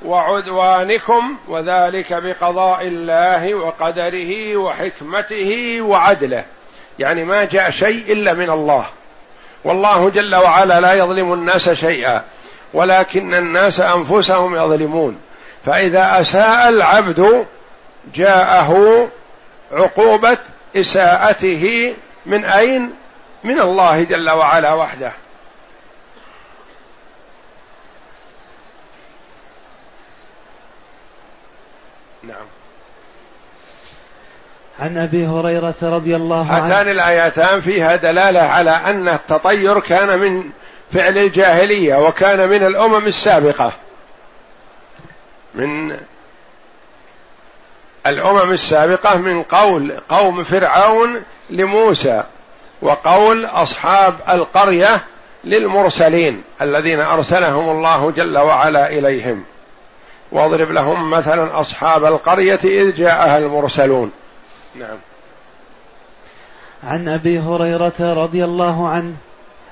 وعدوانكم 0.04 1.36
وذلك 1.48 2.12
بقضاء 2.12 2.82
الله 2.82 3.54
وقدره 3.54 4.56
وحكمته 4.56 5.80
وعدله. 5.80 6.44
يعني 6.98 7.24
ما 7.24 7.44
جاء 7.44 7.70
شيء 7.70 8.12
إلا 8.12 8.34
من 8.34 8.50
الله. 8.50 8.86
والله 9.64 10.10
جل 10.10 10.34
وعلا 10.34 10.80
لا 10.80 10.92
يظلم 10.92 11.32
الناس 11.32 11.70
شيئا 11.70 12.24
ولكن 12.74 13.34
الناس 13.34 13.80
أنفسهم 13.80 14.56
يظلمون. 14.56 15.20
فإذا 15.66 16.20
أساء 16.20 16.68
العبد 16.68 17.46
جاءه 18.14 19.08
عقوبة 19.72 20.38
إساءته 20.76 21.94
من 22.26 22.44
أين؟ 22.44 22.92
من 23.44 23.60
الله 23.60 24.02
جل 24.02 24.30
وعلا 24.30 24.72
وحده. 24.72 25.12
نعم. 32.22 32.46
عن 34.80 34.98
أبي 34.98 35.26
هريرة 35.26 35.74
رضي 35.82 36.16
الله 36.16 36.52
عنه. 36.52 36.66
هاتان 36.66 36.88
الايتان 36.88 37.60
فيها 37.60 37.96
دلالة 37.96 38.40
على 38.40 38.70
أن 38.70 39.08
التطير 39.08 39.80
كان 39.80 40.18
من 40.18 40.44
فعل 40.92 41.18
الجاهلية 41.18 41.96
وكان 41.96 42.48
من 42.48 42.62
الأمم 42.66 43.06
السابقة. 43.06 43.72
من 45.54 45.96
الأمم 48.06 48.50
السابقة 48.50 49.16
من 49.16 49.42
قول 49.42 50.00
قوم 50.08 50.42
فرعون 50.42 51.22
لموسى 51.50 52.22
وقول 52.82 53.46
أصحاب 53.46 54.14
القرية 54.28 55.00
للمرسلين 55.44 56.42
الذين 56.62 57.00
أرسلهم 57.00 57.70
الله 57.70 58.10
جل 58.10 58.38
وعلا 58.38 58.88
إليهم. 58.88 59.44
واضرب 60.32 60.70
لهم 60.70 61.10
مثلا 61.10 61.60
أصحاب 61.60 62.04
القرية 62.04 62.60
إذ 62.64 62.94
جاءها 62.94 63.38
المرسلون. 63.38 64.12
نعم. 64.78 64.98
عن 66.84 67.08
أبي 67.08 67.38
هريرة 67.38 67.92
رضي 68.00 68.44
الله 68.44 68.88
عنه 68.88 69.14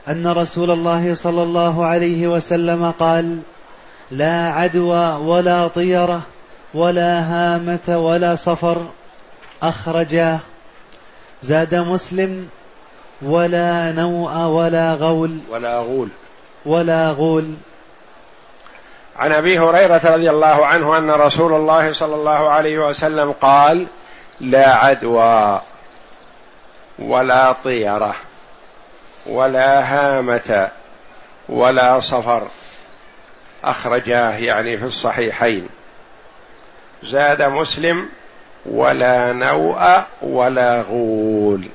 أن 0.08 0.26
رسول 0.26 0.70
الله 0.70 1.14
صلى 1.14 1.42
الله 1.42 1.84
عليه 1.84 2.28
وسلم 2.28 2.90
قال 2.90 3.38
لا 4.10 4.48
عدوى 4.50 5.12
ولا 5.12 5.68
طيرة 5.68 6.22
ولا 6.74 7.20
هامة 7.20 7.98
ولا 7.98 8.36
صفر 8.36 8.86
أخرجاه. 9.62 10.38
زاد 11.42 11.74
مسلم 11.74 12.48
ولا 13.22 13.92
نوء 13.92 14.36
ولا 14.36 14.94
غول 14.94 15.38
ولا 15.50 15.80
غول. 15.80 16.08
ولا 16.66 17.10
غول. 17.10 17.54
عن 19.16 19.32
أبي 19.32 19.58
هريرة 19.58 20.00
رضي 20.04 20.30
الله 20.30 20.66
عنه 20.66 20.98
أن 20.98 21.10
رسول 21.10 21.52
الله 21.52 21.92
صلى 21.92 22.14
الله 22.14 22.50
عليه 22.50 22.78
وسلم 22.78 23.32
قال 23.32 23.86
لا 24.40 24.74
عدوى 24.74 25.60
ولا 26.98 27.52
طيرة 27.52 28.14
ولا 29.26 29.80
هامة 29.80 30.70
ولا 31.48 32.00
صفر. 32.00 32.48
أخرجاه 33.64 34.36
يعني 34.36 34.78
في 34.78 34.84
الصحيحين. 34.84 35.68
زاد 37.02 37.42
مسلم 37.42 38.08
ولا 38.66 39.32
نوء 39.32 40.02
ولا 40.22 40.80
غول. 40.82 41.68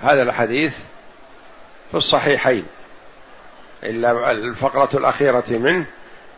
هذا 0.00 0.22
الحديث 0.22 0.78
في 1.90 1.96
الصحيحين. 1.96 2.66
إلا 3.82 4.30
الفقرة 4.30 4.88
الأخيرة 4.94 5.44
منه 5.50 5.86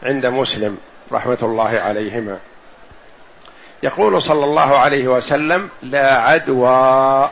عند 0.02 0.26
مسلم. 0.26 0.78
رحمة 1.12 1.38
الله 1.42 1.80
عليهما. 1.80 2.38
يقول 3.82 4.22
صلى 4.22 4.44
الله 4.44 4.78
عليه 4.78 5.08
وسلم 5.08 5.70
لا 5.82 6.18
عدوى. 6.18 7.30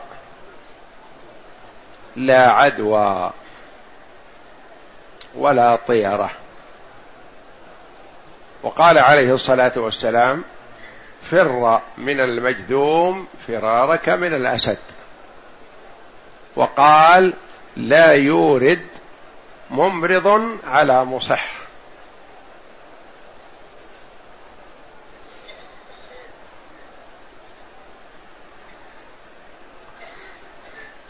لا 2.16 2.50
عدوى. 2.50 3.30
ولا 5.34 5.76
طيرة. 5.76 6.30
وقال 8.62 8.98
عليه 8.98 9.34
الصلاة 9.34 9.72
والسلام 9.76 10.44
فر 11.22 11.80
من 11.98 12.20
المجذوم 12.20 13.26
فرارك 13.46 14.08
من 14.08 14.34
الأسد. 14.34 14.78
وقال 16.56 17.32
لا 17.76 18.12
يورد 18.12 18.86
ممرض 19.70 20.56
على 20.66 21.04
مصح. 21.04 21.57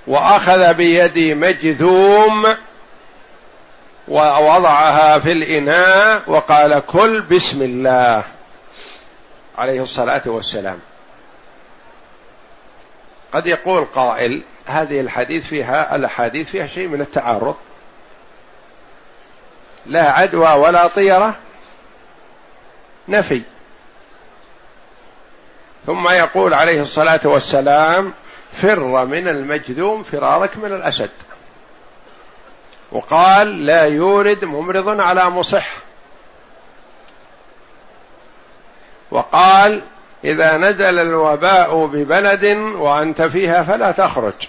وأخذ 0.08 0.74
بيد 0.74 1.18
مجذوم 1.18 2.56
ووضعها 4.08 5.18
في 5.18 5.32
الإناء 5.32 6.22
وقال 6.26 6.86
كل 6.86 7.22
بسم 7.22 7.62
الله 7.62 8.24
عليه 9.58 9.82
الصلاة 9.82 10.22
والسلام. 10.26 10.78
قد 13.32 13.46
يقول 13.46 13.84
قائل 13.84 14.42
هذه 14.66 15.00
الحديث 15.00 15.46
فيها 15.46 15.96
الأحاديث 15.96 16.50
فيها 16.50 16.66
شيء 16.66 16.88
من 16.88 17.00
التعارض. 17.00 17.56
لا 19.86 20.10
عدوى 20.10 20.52
ولا 20.52 20.86
طيرة 20.86 21.36
نفي. 23.08 23.42
ثم 25.86 26.08
يقول 26.08 26.54
عليه 26.54 26.80
الصلاة 26.80 27.20
والسلام 27.24 28.14
فر 28.52 29.04
من 29.04 29.28
المجذوم 29.28 30.02
فرارك 30.02 30.56
من 30.56 30.72
الاسد 30.72 31.10
وقال 32.92 33.66
لا 33.66 33.82
يورد 33.82 34.44
ممرض 34.44 35.00
على 35.00 35.30
مصح. 35.30 35.68
وقال 39.10 39.82
إذا 40.24 40.56
نزل 40.56 40.98
الوباء 40.98 41.86
ببلد 41.86 42.44
وأنت 42.76 43.22
فيها 43.22 43.62
فلا 43.62 43.92
تخرج. 43.92 44.48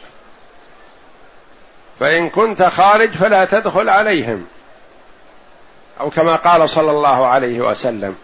فإن 1.99 2.29
كنت 2.29 2.63
خارج 2.63 3.09
فلا 3.09 3.45
تدخل 3.45 3.89
عليهم. 3.89 4.47
أو 5.99 6.09
كما 6.09 6.35
قال 6.35 6.69
صلى 6.69 6.91
الله 6.91 7.27
عليه 7.27 7.62
وسلم. 7.62 8.15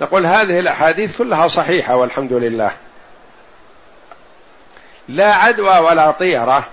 نقول 0.00 0.26
هذه 0.26 0.58
الأحاديث 0.58 1.18
كلها 1.18 1.48
صحيحة 1.48 1.96
والحمد 1.96 2.32
لله. 2.32 2.70
لا 5.08 5.34
عدوى 5.34 5.78
ولا 5.78 6.10
طيرة. 6.10 6.68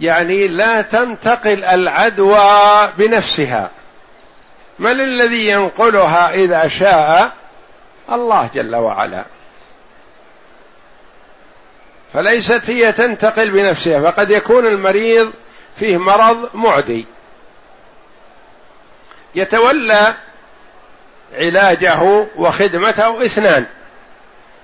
يعني 0.00 0.48
لا 0.48 0.82
تنتقل 0.82 1.64
العدوى 1.64 2.88
بنفسها. 2.98 3.70
من 4.78 5.00
الذي 5.00 5.48
ينقلها 5.48 6.34
إذا 6.34 6.68
شاء؟ 6.68 7.32
الله 8.12 8.50
جل 8.54 8.76
وعلا. 8.76 9.24
فليست 12.12 12.70
هي 12.70 12.92
تنتقل 12.92 13.50
بنفسها. 13.50 14.10
فقد 14.10 14.30
يكون 14.30 14.66
المريض 14.66 15.32
فيه 15.76 15.96
مرض 15.96 16.50
معدي. 16.54 17.06
يتولى 19.34 20.14
علاجه 21.34 22.26
وخدمته 22.36 23.24
اثنان. 23.24 23.66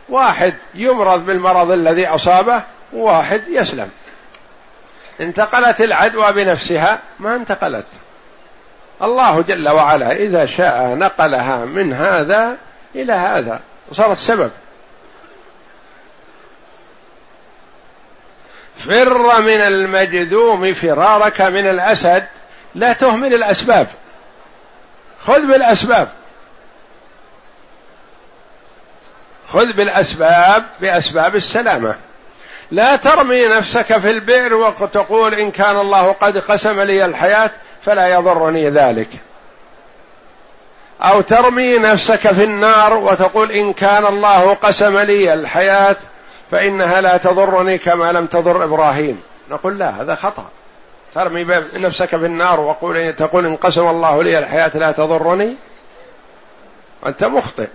واحد 0.09 0.55
يمرض 0.75 1.27
بالمرض 1.27 1.71
الذي 1.71 2.07
أصابه 2.07 2.63
وواحد 2.93 3.49
يسلم. 3.49 3.91
انتقلت 5.21 5.81
العدوى 5.81 6.33
بنفسها 6.33 6.99
ما 7.19 7.35
انتقلت. 7.35 7.87
الله 9.03 9.43
جل 9.43 9.69
وعلا 9.69 10.13
إذا 10.13 10.47
شاء 10.47 10.95
نقلها 10.95 11.65
من 11.65 11.93
هذا 11.93 12.57
إلى 12.95 13.13
هذا 13.13 13.61
وصارت 13.91 14.19
سبب. 14.19 14.51
فر 18.77 19.41
من 19.41 19.61
المجذوم 19.61 20.75
فرارك 20.75 21.41
من 21.41 21.67
الأسد 21.67 22.27
لا 22.75 22.93
تهمل 22.93 23.35
الأسباب. 23.35 23.87
خذ 25.25 25.47
بالأسباب. 25.47 26.09
خذ 29.49 29.73
بالأسباب 29.73 30.65
بأسباب 30.81 31.37
السلامة. 31.37 31.95
لا 32.71 32.97
ترمي 32.97 33.47
نفسك 33.47 33.99
في 33.99 34.11
البئر 34.11 34.55
وتقول 34.55 35.35
إن 35.35 35.51
كان 35.51 35.77
الله 35.77 36.13
قد 36.13 36.39
قسم 36.39 36.81
لي 36.81 37.05
الحياة 37.05 37.51
فلا 37.83 38.09
يضرني 38.09 38.71
ذلك. 38.71 39.09
أو 41.03 41.21
ترمي 41.21 41.79
نفسك 41.79 42.33
في 42.33 42.45
النار 42.45 42.97
وتقول 42.97 43.53
إن 43.53 43.73
كان 43.73 44.07
الله 44.07 44.55
قسم 44.55 44.99
لي 44.99 45.33
الحياة 45.33 45.97
فإنها 46.51 47.01
لا 47.01 47.17
تضرني 47.17 47.79
كما 47.79 48.13
لم 48.13 48.27
تضر 48.27 48.65
إبراهيم. 48.65 49.23
نقول 49.51 49.79
لا 49.79 50.03
هذا 50.03 50.15
خطأ. 50.15 50.49
ترمي 51.15 51.45
نفسك 51.75 52.09
في 52.09 52.27
النار 52.27 52.61
وقول 52.61 53.13
تقول 53.13 53.47
إن 53.47 53.57
قسم 53.57 53.89
الله 53.89 54.23
لي 54.23 54.39
الحياة 54.39 54.71
لا 54.75 54.93
تضرني؟ 54.93 55.55
وأنت 57.03 57.25
مخطئ. 57.25 57.69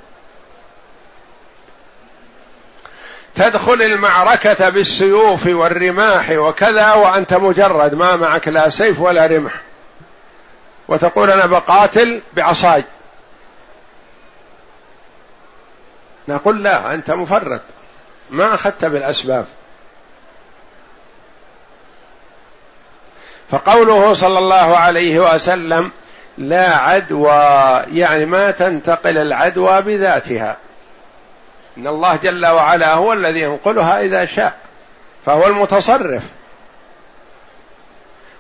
تدخل 3.36 3.82
المعركة 3.82 4.70
بالسيوف 4.70 5.48
والرماح 5.48 6.30
وكذا 6.30 6.94
وأنت 6.94 7.34
مجرد 7.34 7.94
ما 7.94 8.16
معك 8.16 8.48
لا 8.48 8.70
سيف 8.70 9.02
ولا 9.02 9.26
رمح. 9.26 9.54
وتقول 10.88 11.32
أنا 11.32 11.46
بقاتل 11.46 12.22
بعصاي. 12.34 12.84
نقول 16.28 16.64
لا 16.64 16.94
أنت 16.94 17.12
مفرط. 17.12 17.62
ما 18.30 18.54
أخذت 18.54 18.86
بالأسباب. 18.86 19.46
فقوله 23.50 24.14
صلى 24.14 24.40
الله 24.40 24.78
عليه 24.78 25.34
وسلم 25.34 25.92
لا 26.38 26.76
عدوى 26.76 27.32
يعني 27.94 28.26
ما 28.26 28.52
تنتقل 28.52 29.18
العدوى 29.18 29.82
بذاتها. 29.82 30.58
إن 31.78 31.88
الله 31.88 32.16
جل 32.16 32.46
وعلا 32.46 32.94
هو 32.94 33.14
الذي 33.14 33.40
ينقلها 33.40 34.02
إذا 34.02 34.26
شاء 34.26 34.58
فهو 35.26 35.48
المتصرف. 35.48 36.24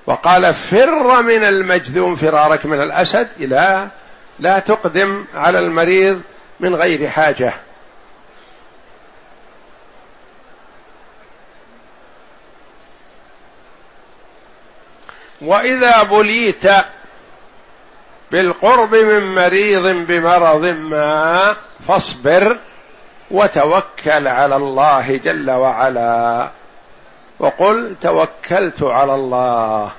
وقال 0.08 0.54
فر 0.54 1.22
من 1.22 1.44
المجذوم 1.44 2.16
فرارك 2.16 2.66
من 2.66 2.82
الأسد 2.82 3.28
لا 3.40 3.90
لا 4.40 4.60
تقدم 4.60 5.26
على 5.34 5.60
المريض 5.60 6.22
من 6.60 6.76
غير 6.76 7.08
حاجة. 7.08 7.54
وإذا 15.42 16.04
بليت 16.04 16.64
بالقرب 18.32 18.96
من 18.96 19.36
مريض 19.36 19.88
بمرض 19.88 20.64
ما 20.64 21.56
فاصبر. 21.88 22.58
وتوكل 23.32 24.28
على 24.28 24.56
الله 24.56 25.18
جل 25.18 25.52
وعلا. 25.52 26.50
وقل 27.40 27.96
توكلت 28.02 28.84
على 28.84 29.16
الله. 29.16 29.92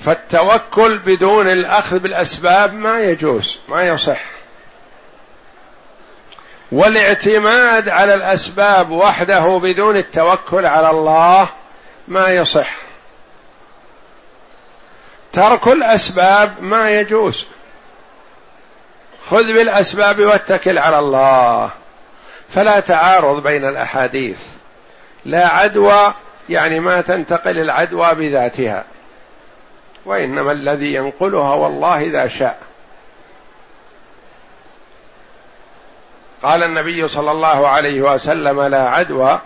فالتوكل 0.00 0.98
بدون 0.98 1.48
الأخذ 1.48 1.98
بالأسباب 1.98 2.74
ما 2.74 3.00
يجوز 3.00 3.60
ما 3.68 3.88
يصح. 3.88 4.20
والاعتماد 6.72 7.88
على 7.88 8.14
الأسباب 8.14 8.90
وحده 8.90 9.60
بدون 9.62 9.96
التوكل 9.96 10.66
على 10.66 10.90
الله 10.90 11.48
ما 12.08 12.28
يصح. 12.28 12.87
ترك 15.32 15.68
الأسباب 15.68 16.62
ما 16.62 16.90
يجوز. 16.90 17.46
خذ 19.30 19.44
بالأسباب 19.44 20.20
واتكل 20.20 20.78
على 20.78 20.98
الله. 20.98 21.70
فلا 22.50 22.80
تعارض 22.80 23.42
بين 23.42 23.64
الأحاديث. 23.64 24.40
لا 25.24 25.48
عدوى 25.48 26.14
يعني 26.48 26.80
ما 26.80 27.00
تنتقل 27.00 27.58
العدوى 27.58 28.14
بذاتها. 28.14 28.84
وإنما 30.04 30.52
الذي 30.52 30.94
ينقلها 30.94 31.54
والله 31.54 32.00
إذا 32.00 32.28
شاء. 32.28 32.58
قال 36.42 36.62
النبي 36.62 37.08
صلى 37.08 37.30
الله 37.30 37.68
عليه 37.68 38.02
وسلم 38.02 38.62
لا 38.62 38.90
عدوى 38.90 39.40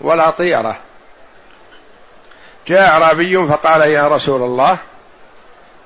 ولا 0.00 0.30
طيرة. 0.30 0.76
جاء 2.66 2.88
أعرابي 2.88 3.46
فقال 3.46 3.80
يا 3.80 4.08
رسول 4.08 4.42
الله 4.42 4.78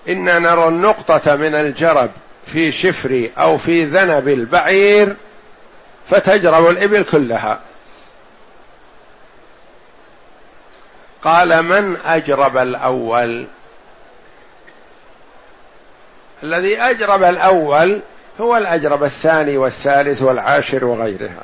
إنا 0.08 0.38
نرى 0.38 0.68
النقطة 0.68 1.36
من 1.36 1.54
الجرب 1.54 2.10
في 2.46 2.72
شفر 2.72 3.30
أو 3.38 3.58
في 3.58 3.84
ذنب 3.84 4.28
البعير 4.28 5.16
فتجرب 6.08 6.70
الإبل 6.70 7.04
كلها. 7.04 7.60
قال 11.22 11.62
من 11.62 11.96
أجرب 12.04 12.56
الأول؟ 12.56 13.46
الذي 16.42 16.80
أجرب 16.80 17.22
الأول 17.22 18.00
هو 18.40 18.56
الأجرب 18.56 19.04
الثاني 19.04 19.56
والثالث 19.56 20.22
والعاشر 20.22 20.84
وغيرها. 20.84 21.42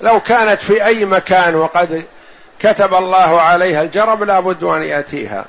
لو 0.00 0.20
كانت 0.20 0.62
في 0.62 0.84
أي 0.84 1.04
مكان 1.04 1.54
وقد 1.54 2.04
كتب 2.58 2.94
الله 2.94 3.40
عليها 3.40 3.82
الجرب 3.82 4.22
لا 4.22 4.40
بد 4.40 4.64
أن 4.64 4.82
يأتيها. 4.82 5.44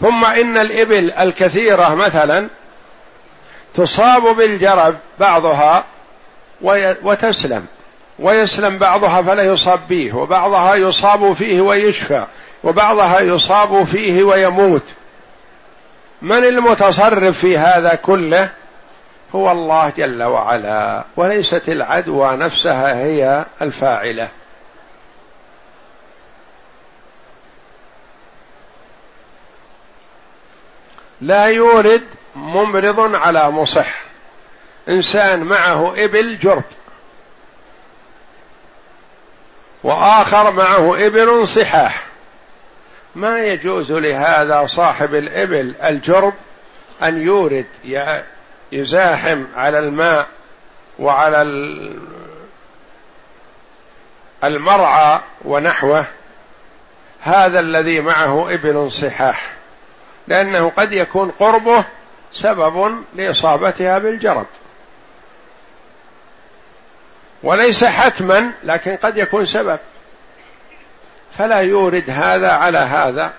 ثم 0.00 0.24
إن 0.24 0.58
الإبل 0.58 1.10
الكثيرة 1.10 1.94
مثلا 1.94 2.48
تصاب 3.74 4.36
بالجرب 4.36 4.96
بعضها 5.20 5.84
وتسلم 7.02 7.66
ويسلم 8.18 8.78
بعضها 8.78 9.22
فلا 9.22 9.42
يصاب 9.42 9.80
به 9.88 10.16
وبعضها 10.16 10.74
يصاب 10.74 11.32
فيه 11.32 11.60
ويشفى 11.60 12.24
وبعضها 12.64 13.20
يصاب 13.20 13.84
فيه 13.84 14.22
ويموت. 14.22 14.82
من 16.22 16.44
المتصرف 16.44 17.38
في 17.38 17.58
هذا 17.58 17.94
كله؟ 17.94 18.50
هو 19.34 19.52
الله 19.52 19.92
جل 19.96 20.22
وعلا 20.22 21.04
وليست 21.16 21.68
العدوى 21.68 22.36
نفسها 22.36 22.94
هي 22.94 23.44
الفاعلة. 23.62 24.28
لا 31.20 31.46
يورد 31.46 32.02
ممرض 32.36 33.14
على 33.14 33.50
مصح. 33.50 34.02
إنسان 34.88 35.42
معه 35.42 36.04
إبل 36.04 36.36
جرب. 36.36 36.64
وآخر 39.84 40.50
معه 40.50 41.06
إبل 41.06 41.48
صحاح. 41.48 42.06
ما 43.14 43.38
يجوز 43.38 43.92
لهذا 43.92 44.66
صاحب 44.66 45.14
الإبل 45.14 45.74
الجرب 45.84 46.34
أن 47.02 47.22
يورد 47.22 47.66
يزاحم 48.72 49.44
على 49.56 49.78
الماء 49.78 50.26
وعلى 50.98 51.42
المرعى 54.44 55.20
ونحوه. 55.44 56.04
هذا 57.20 57.60
الذي 57.60 58.00
معه 58.00 58.54
إبل 58.54 58.92
صحاح. 58.92 59.59
لأنه 60.30 60.70
قد 60.76 60.92
يكون 60.92 61.30
قربه 61.30 61.84
سبب 62.32 63.04
لإصابتها 63.14 63.98
بالجرب 63.98 64.46
وليس 67.42 67.84
حتما 67.84 68.50
لكن 68.64 68.96
قد 68.96 69.16
يكون 69.16 69.46
سبب. 69.46 69.78
فلا 71.38 71.58
يورد 71.58 72.04
هذا 72.08 72.50
على 72.50 72.78
هذا. 72.78 73.32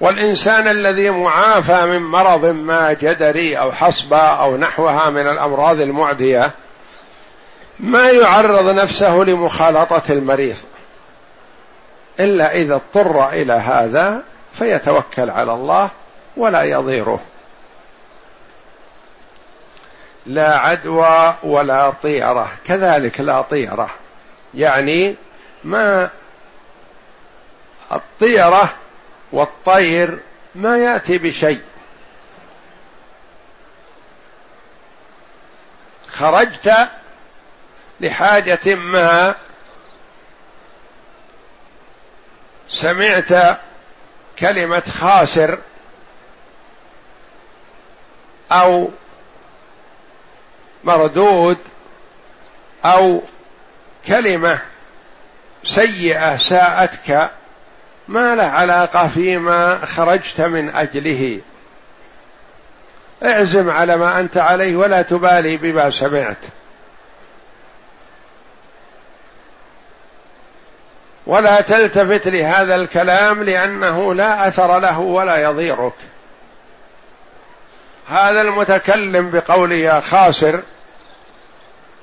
والإنسان 0.00 0.68
الذي 0.68 1.10
معافى 1.10 1.86
من 1.86 2.02
مرض 2.02 2.44
ما 2.44 2.92
جدري 2.92 3.58
أو 3.58 3.72
حصبة 3.72 4.18
أو 4.18 4.56
نحوها 4.56 5.10
من 5.10 5.28
الأمراض 5.28 5.80
المعدية 5.80 6.50
ما 7.80 8.10
يعرض 8.10 8.74
نفسه 8.74 9.16
لمخالطة 9.16 10.02
المريض. 10.10 10.56
إلا 12.20 12.54
إذا 12.54 12.74
اضطر 12.74 13.28
إلى 13.28 13.52
هذا 13.52 14.31
فيتوكل 14.54 15.30
على 15.30 15.52
الله 15.52 15.90
ولا 16.36 16.62
يضيره. 16.62 17.20
لا 20.26 20.58
عدوى 20.58 21.34
ولا 21.42 21.90
طيرة. 21.90 22.52
كذلك 22.64 23.20
لا 23.20 23.42
طيرة. 23.42 23.90
يعني 24.54 25.16
ما 25.64 26.10
الطيرة 27.92 28.74
والطير 29.32 30.18
ما 30.54 30.78
يأتي 30.78 31.18
بشيء. 31.18 31.60
خرجت 36.08 36.88
لحاجة 38.00 38.74
ما 38.74 39.34
سمعت 42.68 43.60
كلمة 44.38 44.82
خاسر 45.00 45.58
أو 48.52 48.90
مردود 50.84 51.58
أو 52.84 53.22
كلمة 54.06 54.58
سيئة 55.64 56.36
ساءتك 56.36 57.30
ما 58.08 58.34
له 58.34 58.42
علاقة 58.42 59.06
فيما 59.06 59.84
خرجت 59.86 60.40
من 60.40 60.74
أجله. 60.76 61.40
اعزم 63.24 63.70
على 63.70 63.96
ما 63.96 64.20
أنت 64.20 64.36
عليه 64.36 64.76
ولا 64.76 65.02
تبالي 65.02 65.56
بما 65.56 65.90
سمعت. 65.90 66.36
ولا 71.26 71.60
تلتفت 71.60 72.28
لهذا 72.28 72.74
الكلام 72.74 73.42
لأنه 73.42 74.14
لا 74.14 74.48
أثر 74.48 74.78
له 74.78 74.98
ولا 74.98 75.36
يضيرك. 75.36 75.92
هذا 78.08 78.40
المتكلم 78.40 79.30
بقوله 79.30 80.00
خاسر 80.00 80.62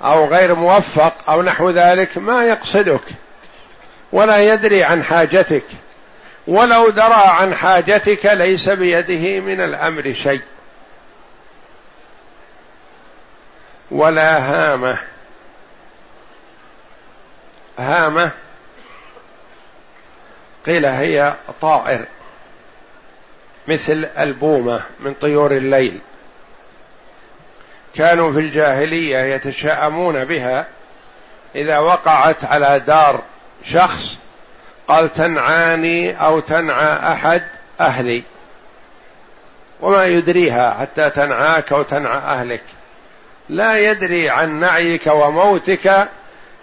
أو 0.03 0.25
غير 0.25 0.55
موفق 0.55 1.29
أو 1.29 1.41
نحو 1.41 1.69
ذلك 1.69 2.17
ما 2.17 2.45
يقصدك 2.45 3.03
ولا 4.12 4.53
يدري 4.53 4.84
عن 4.84 5.03
حاجتك 5.03 5.63
ولو 6.47 6.89
درى 6.89 7.23
عن 7.25 7.55
حاجتك 7.55 8.25
ليس 8.25 8.69
بيده 8.69 9.39
من 9.39 9.62
الأمر 9.62 10.13
شيء. 10.13 10.41
ولا 13.91 14.38
هامة. 14.38 14.99
هامة 17.77 18.32
قيل 20.69 20.86
هي 20.86 21.36
طائر 21.62 22.05
مثل 23.67 24.08
البومة 24.19 24.82
من 24.99 25.13
طيور 25.13 25.51
الليل. 25.51 25.99
كانوا 27.95 28.32
في 28.32 28.39
الجاهلية 28.39 29.17
يتشاءمون 29.17 30.25
بها 30.25 30.65
إذا 31.55 31.77
وقعت 31.77 32.43
على 32.43 32.79
دار 32.79 33.21
شخص 33.63 34.19
قال 34.88 35.13
تنعاني 35.13 36.21
أو 36.25 36.39
تنعى 36.39 37.13
أحد 37.13 37.43
أهلي. 37.79 38.23
وما 39.82 40.05
يدريها 40.05 40.77
حتى 40.79 41.10
تنعاك 41.10 41.71
أو 41.71 41.84
تنعى 41.84 42.17
أهلك. 42.17 42.63
لا 43.49 43.77
يدري 43.77 44.29
عن 44.29 44.60
نعيك 44.60 45.08
وموتك 45.08 46.08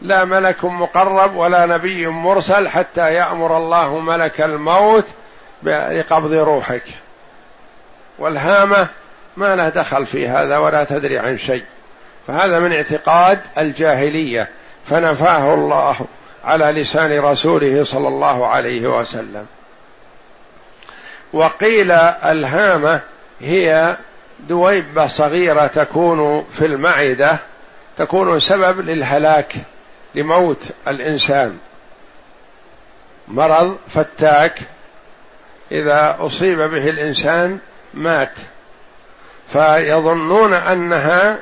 لا 0.00 0.24
ملك 0.24 0.64
مقرب 0.64 1.37
ولا 1.37 1.66
نبي 1.66 2.06
مرسل 2.06 2.68
حتى 2.68 3.14
يأمر 3.14 3.56
الله 3.56 3.98
ملك 3.98 4.40
الموت 4.40 5.06
بقبض 5.62 6.32
روحك. 6.32 6.82
والهامة 8.18 8.88
ما 9.37 9.56
له 9.56 9.68
دخل 9.68 10.06
في 10.06 10.28
هذا 10.28 10.59
ولا 10.59 10.85
تدري 10.85 11.18
عن 11.18 11.38
شيء. 11.38 11.64
فهذا 12.26 12.61
من 12.61 12.72
اعتقاد 12.72 13.40
الجاهلية. 13.59 14.48
فنفاه 14.87 15.54
الله 15.54 15.96
على 16.44 16.64
لسان 16.64 17.20
رسوله 17.20 17.85
صلى 17.85 18.09
الله 18.09 18.46
عليه 18.46 18.98
وسلم. 18.98 19.46
وقيل 21.32 21.92
الهامة 22.24 23.00
هي 23.40 23.96
دويبة 24.40 25.06
صغيرة 25.06 25.66
تكون 25.66 26.46
في 26.52 26.66
المعدة 26.66 27.38
تكون 27.98 28.40
سبب 28.40 28.80
للهلاك. 28.80 29.52
لموت 30.14 30.69
الإنسان. 30.88 31.59
مرض 33.29 33.79
فتاك 33.88 34.59
إذا 35.73 36.16
أصيب 36.21 36.59
به 36.59 36.88
الإنسان 36.88 37.59
مات. 37.95 38.38
فيظنون 39.49 40.55
أنها 40.55 41.38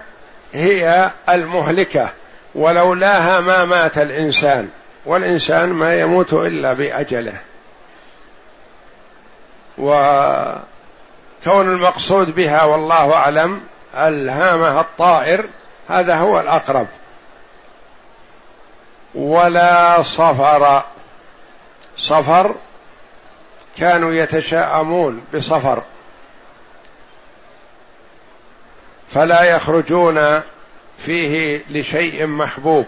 هي 0.52 1.10
المهلكة 1.28 2.08
ولولاها 2.54 3.40
ما 3.40 3.64
مات 3.64 3.98
الإنسان. 3.98 4.68
والإنسان 5.06 5.72
ما 5.72 6.00
يموت 6.00 6.32
إلا 6.32 6.72
بأجله. 6.72 7.40
وكون 9.78 10.58
المقصود 11.46 12.34
بها 12.34 12.64
والله 12.64 13.12
أعلم 13.12 13.60
الهامه 13.94 14.80
الطائر 14.80 15.44
هذا 15.86 16.16
هو 16.16 16.40
الأقرب. 16.40 16.86
ولا 19.14 20.02
صفر. 20.02 20.82
صفر 21.96 22.54
كانوا 23.78 24.12
يتشاءمون 24.12 25.24
بصفر. 25.34 25.82
فلا 29.10 29.42
يخرجون 29.42 30.40
فيه 30.98 31.60
لشيء 31.70 32.26
محبوب. 32.26 32.86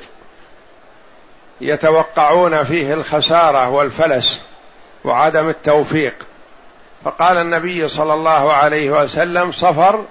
يتوقعون 1.61 2.65
فيه 2.65 2.95
الخسارة 2.95 3.69
والفلس 3.69 4.43
وعدم 5.05 5.49
التوفيق. 5.49 6.15
فقال 7.05 7.39
النبي 7.39 7.89
صلى 7.89 8.15
الله 8.15 8.53
عليه 8.53 8.91
وسلم 8.91 9.53
صفر 9.53 10.05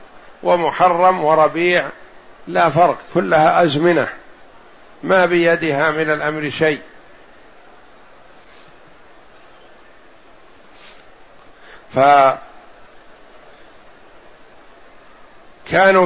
ومحرم 0.43 1.23
وربيع 1.23 1.89
لا 2.47 2.69
فرق 2.69 2.97
كلها 3.13 3.63
أزمنة. 3.63 4.07
ما 5.03 5.25
بيدها 5.25 5.91
من 5.91 6.09
الأمر 6.09 6.49
شيء. 6.49 6.81
فكانوا 11.93 12.37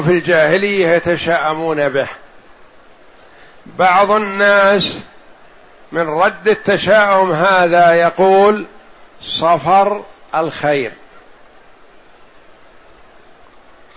في 0.01 0.11
الجاهلية 0.11 0.87
يتشاءمون 0.87 1.89
به. 1.89 2.07
بعض 3.65 4.11
الناس 4.11 5.01
من 5.91 6.09
رد 6.09 6.47
التشاؤم 6.47 7.31
هذا 7.31 7.93
يقول 7.93 8.65
صفر 9.21 10.03
الخير. 10.35 10.91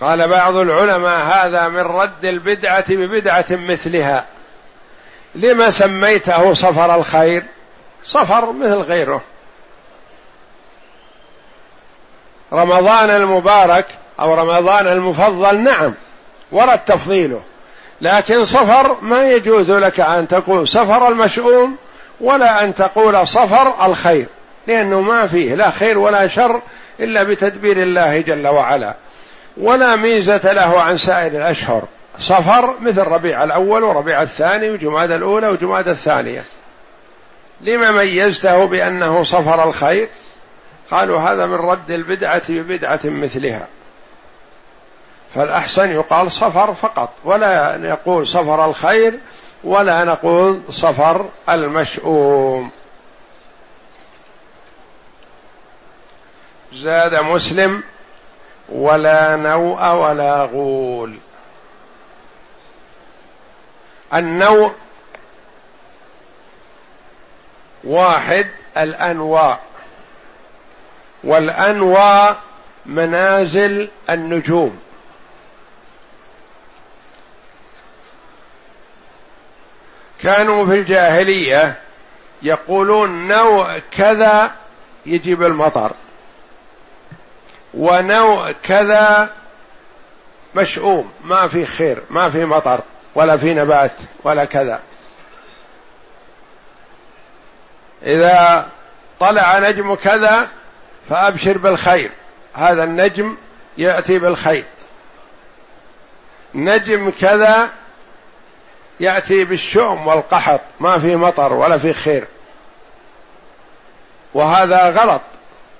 قال 0.01 0.27
بعض 0.27 0.55
العلماء 0.55 1.21
هذا 1.21 1.67
من 1.67 1.79
رد 1.79 2.25
البدعة 2.25 2.85
ببدعة 2.89 3.45
مثلها. 3.51 4.25
لما 5.35 5.69
سميته 5.69 6.53
صفر 6.53 6.95
الخير؟ 6.95 7.43
صفر 8.05 8.51
مثل 8.51 8.77
غيره. 8.77 9.21
رمضان 12.53 13.09
المبارك 13.09 13.85
أو 14.19 14.33
رمضان 14.33 14.87
المفضل 14.87 15.59
نعم 15.59 15.93
ورد 16.51 16.79
تفضيله. 16.79 17.41
لكن 18.01 18.45
صفر 18.45 18.97
ما 19.01 19.31
يجوز 19.31 19.71
لك 19.71 19.99
أن 19.99 20.27
تقول 20.27 20.67
صفر 20.67 21.07
المشؤوم 21.07 21.77
ولا 22.21 22.63
أن 22.63 22.75
تقول 22.75 23.27
صفر 23.27 23.85
الخير 23.85 24.25
لأنه 24.67 25.01
ما 25.01 25.27
فيه 25.27 25.55
لا 25.55 25.69
خير 25.69 25.97
ولا 25.97 26.27
شر 26.27 26.61
إلا 26.99 27.23
بتدبير 27.23 27.77
الله 27.77 28.19
جل 28.19 28.47
وعلا. 28.47 28.95
ولا 29.57 29.95
ميزة 29.95 30.53
له 30.53 30.81
عن 30.81 30.97
سائر 30.97 31.31
الأشهر. 31.31 31.83
صفر 32.19 32.79
مثل 32.79 33.03
ربيع 33.03 33.43
الأول 33.43 33.83
وربيع 33.83 34.21
الثاني 34.21 34.69
وجماد 34.69 35.11
الأولى 35.11 35.47
وجماد 35.47 35.87
الثانية. 35.87 36.45
لما 37.61 37.91
ميزته 37.91 38.65
بأنه 38.65 39.23
صفر 39.23 39.63
الخير؟ 39.69 40.09
قالوا 40.91 41.19
هذا 41.19 41.45
من 41.45 41.55
رد 41.55 41.91
البدعة 41.91 42.43
ببدعة 42.49 42.99
مثلها. 43.05 43.67
فالأحسن 45.35 45.91
يقال 45.91 46.31
صفر 46.31 46.73
فقط 46.73 47.09
ولا 47.25 47.77
نقول 47.77 48.27
صفر 48.27 48.65
الخير 48.65 49.19
ولا 49.63 50.03
نقول 50.03 50.61
صفر 50.69 51.29
المشؤوم. 51.49 52.71
زاد 56.73 57.15
مسلم 57.15 57.83
ولا 58.69 59.35
نوء 59.35 59.93
ولا 59.93 60.43
غول. 60.43 61.17
النوع 64.13 64.71
واحد 67.83 68.47
الأنواع. 68.77 69.59
والأنواع 71.23 72.37
منازل 72.85 73.89
النجوم. 74.09 74.79
كانوا 80.21 80.65
في 80.65 80.71
الجاهلية 80.71 81.79
يقولون 82.41 83.27
نوع 83.27 83.77
كذا 83.91 84.51
يجيب 85.05 85.43
المطر 85.43 85.91
ونوع 87.73 88.51
كذا 88.51 89.29
مشؤوم 90.55 91.11
ما 91.23 91.47
في 91.47 91.65
خير 91.65 92.03
ما 92.09 92.29
في 92.29 92.45
مطر. 92.45 92.81
ولا 93.15 93.37
في 93.37 93.53
نبات 93.53 93.91
ولا 94.23 94.45
كذا. 94.45 94.79
إذا 98.03 98.69
طلع 99.19 99.59
نجم 99.59 99.95
كذا 99.95 100.47
فأبشر 101.09 101.57
بالخير. 101.57 102.09
هذا 102.53 102.83
النجم 102.83 103.37
يأتي 103.77 104.19
بالخير. 104.19 104.63
نجم 106.55 107.11
كذا 107.21 107.69
يأتي 108.99 109.43
بالشؤم 109.43 110.07
والقحط. 110.07 110.61
ما 110.79 110.97
في 110.97 111.15
مطر 111.15 111.53
ولا 111.53 111.77
في 111.77 111.93
خير. 111.93 112.27
وهذا 114.33 114.89
غلط 114.89 115.21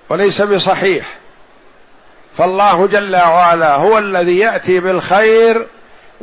وليس 0.10 0.42
بصحيح. 0.42 1.06
فالله 2.38 2.88
جل 2.88 3.16
وعلا 3.16 3.76
هو 3.76 3.98
الذي 3.98 4.38
يأتي 4.38 4.80
بالخير 4.80 5.68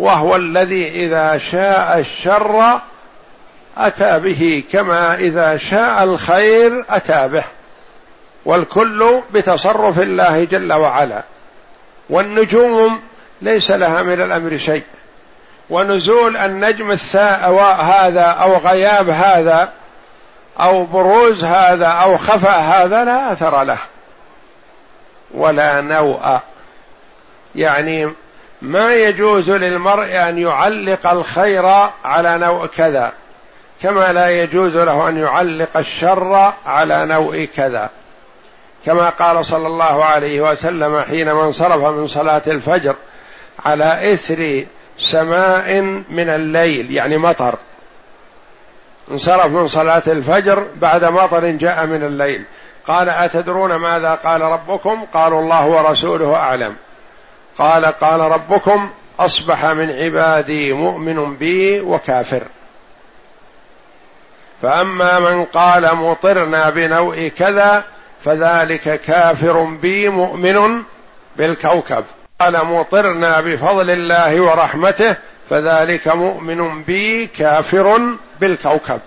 وهو 0.01 0.37
الذي 0.37 0.89
إذا 0.89 1.39
شاء 1.39 1.99
الشر 1.99 2.81
أتى 3.77 4.19
به 4.19 4.65
كما 4.73 5.15
إذا 5.15 5.57
شاء 5.57 6.05
الخير 6.05 6.85
أتى 6.89 7.29
به. 7.29 7.45
والكل 8.45 9.21
بتصرف 9.33 10.01
الله 10.01 10.45
جل 10.45 10.73
وعلا. 10.73 11.23
والنجوم 12.11 13.01
ليس 13.43 13.71
لها 13.71 14.03
من 14.03 14.21
الأمر 14.21 14.57
شيء. 14.57 14.85
ونزول 15.71 16.37
النجم 16.37 16.91
الثاء 16.91 17.53
هذا 17.83 18.23
أو 18.23 18.57
غياب 18.57 19.11
هذا 19.11 19.73
أو 20.61 20.85
بروز 20.85 21.45
هذا 21.45 21.87
أو 21.87 22.17
خفا 22.17 22.57
هذا 22.57 23.05
لا 23.05 23.33
أثر 23.33 23.63
له. 23.63 23.79
ولا 25.35 25.81
نوء. 25.81 26.39
يعني 27.55 28.13
ما 28.63 28.95
يجوز 28.95 29.51
للمرء 29.51 30.29
أن 30.29 30.39
يعلق 30.39 31.07
الخير 31.07 31.67
على 32.05 32.39
نوع 32.39 32.67
كذا 32.67 33.13
كما 33.83 34.13
لا 34.13 34.31
يجوز 34.31 34.77
له 34.77 35.09
أن 35.09 35.19
يعلق 35.19 35.77
الشر 35.77 36.53
على 36.67 37.07
نوع 37.07 37.45
كذا. 37.45 37.91
كما 38.87 39.09
قال 39.09 39.45
صلى 39.45 39.67
الله 39.67 40.05
عليه 40.05 40.41
وسلم 40.41 41.01
حينما 41.01 41.43
انصرف 41.43 41.85
من 41.85 42.07
صلاة 42.07 42.43
الفجر 42.47 42.95
على 43.59 44.13
إثر 44.13 44.65
سماء 44.99 45.81
من 46.11 46.29
الليل 46.29 46.91
يعني 46.91 47.17
مطر. 47.17 47.59
انصرف 49.11 49.47
من 49.47 49.69
صلاة 49.69 50.03
الفجر 50.07 50.67
بعد 50.77 51.05
مطر 51.05 51.47
جاء 51.47 51.87
من 51.87 52.03
الليل. 52.03 52.45
قال 52.89 53.09
أتدرون 53.09 53.75
ماذا 53.75 54.15
قال 54.15 54.41
ربكم؟ 54.41 55.05
قالوا 55.15 55.41
الله 55.41 55.67
ورسوله 55.67 56.37
أعلم. 56.37 56.77
قال 57.61 57.87
قال 57.87 58.21
ربكم 58.21 58.91
أصبح 59.19 59.65
من 59.65 59.91
عبادي 59.91 60.73
مؤمن 60.73 61.35
بي 61.37 61.81
وكافر. 61.81 62.43
فأما 64.63 65.19
من 65.19 65.45
قال 65.45 65.97
مطرنا 65.97 66.71
بنوء 66.71 67.29
كذا 67.29 67.85
فذلك 68.25 69.01
كافر 69.01 69.65
بي 69.65 70.09
مؤمن 70.09 70.83
بالكوكب. 71.37 72.05
قال 72.41 72.67
مطرنا 72.67 73.41
بفضل 73.41 73.91
الله 73.91 74.41
ورحمته 74.41 75.17
فذلك 75.51 76.09
مؤمن 76.09 76.83
بي 76.83 77.27
كافر 77.27 78.17
بالكوكب. 78.41 79.01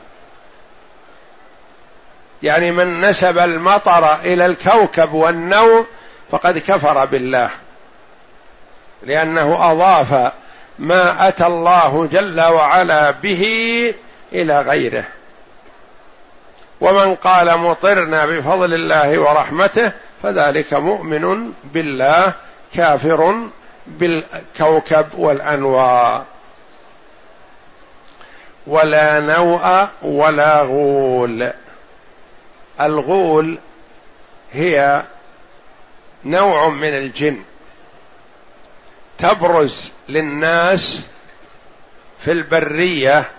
يعني 2.44 2.72
من 2.72 3.00
نسب 3.00 3.38
المطر 3.38 4.16
إلى 4.16 4.46
الكوكب 4.46 5.14
والنوم 5.14 5.86
فقد 6.32 6.58
كفر 6.58 7.06
بالله. 7.06 7.50
لأنه 9.06 9.72
أضاف 9.72 10.32
ما 10.80 11.28
أتى 11.28 11.46
الله 11.46 12.06
جل 12.12 12.42
وعلا 12.42 13.12
به 13.12 13.44
إلى 14.34 14.62
غيره. 14.62 15.04
ومن 16.82 17.16
قال 17.16 17.58
مطرنا 17.58 18.26
بفضل 18.26 18.74
الله 18.74 19.20
ورحمته 19.20 19.92
فذلك 20.24 20.74
مؤمن 20.74 21.54
بالله 21.64 22.34
كافر 22.74 23.48
بالكوكب 23.88 25.08
والأنواع. 25.14 26.24
ولا 28.68 29.20
نوء 29.20 29.88
ولا 30.02 30.62
غول. 30.62 31.52
الغول 32.82 33.58
هي 34.54 35.04
نوع 36.26 36.70
من 36.70 36.94
الجن. 36.94 37.40
تبرز 39.24 39.92
للناس 40.10 41.08
في 42.20 42.32
البرية 42.32 43.30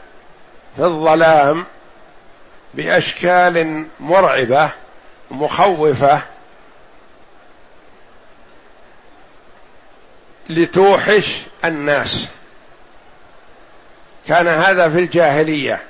في 0.76 0.82
الظلام 0.82 1.66
بأشكال 2.74 3.86
مرعبة 4.00 4.72
مخوفة 5.30 6.22
لتوحش 10.48 11.42
الناس. 11.64 12.28
كان 14.28 14.48
هذا 14.48 14.88
في 14.88 14.98
الجاهلية. 14.98 15.82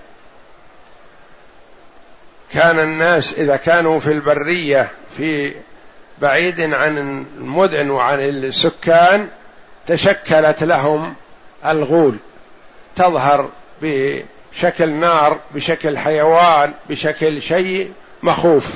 كان 2.52 2.78
الناس 2.78 3.34
إذا 3.34 3.56
كانوا 3.56 4.00
في 4.00 4.12
البرية 4.12 4.90
في 5.16 5.54
بعيد 6.18 6.60
عن 6.60 6.98
المدن 6.98 7.90
وعن 7.90 8.20
السكان 8.20 9.28
تشكلت 9.86 10.62
لهم 10.62 11.14
الغول 11.66 12.16
تظهر 12.96 13.48
بشكل 13.82 14.90
نار 14.90 15.38
بشكل 15.50 15.98
حيوان 15.98 16.72
بشكل 16.88 17.42
شيء 17.42 17.92
مخوف. 18.22 18.68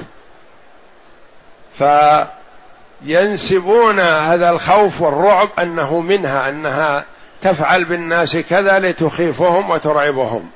فينسبون 3.02 4.00
هذا 4.00 4.50
الخوف 4.50 5.00
والرعب 5.00 5.48
أنه 5.58 6.00
منها 6.00 6.48
أنها 6.48 7.04
تفعل 7.42 7.84
بالناس 7.84 8.36
كذا 8.36 8.78
لتخيفهم 8.78 9.70
وترعبهم. 9.70 10.50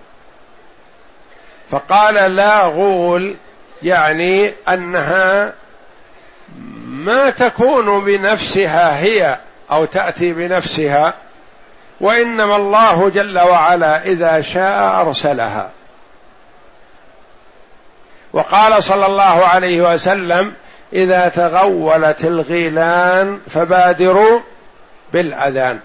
فقال 1.70 2.14
لا 2.14 2.60
غول 2.60 3.34
يعني 3.82 4.54
أنها 4.68 5.52
ما 6.86 7.30
تكون 7.30 8.04
بنفسها 8.04 9.02
هي 9.02 9.38
أو 9.72 9.84
تأتي 9.84 10.32
بنفسها 10.32 11.14
وإنما 12.00 12.56
الله 12.56 13.10
جل 13.10 13.40
وعلا 13.40 14.02
إذا 14.04 14.40
شاء 14.40 15.00
أرسلها. 15.00 15.70
وقال 18.32 18.82
صلى 18.82 19.06
الله 19.06 19.22
عليه 19.22 19.92
وسلم 19.94 20.54
إذا 20.92 21.28
تغولت 21.28 22.24
الغيلان 22.24 23.40
فبادروا 23.50 24.40
بالأذان. 25.12 25.80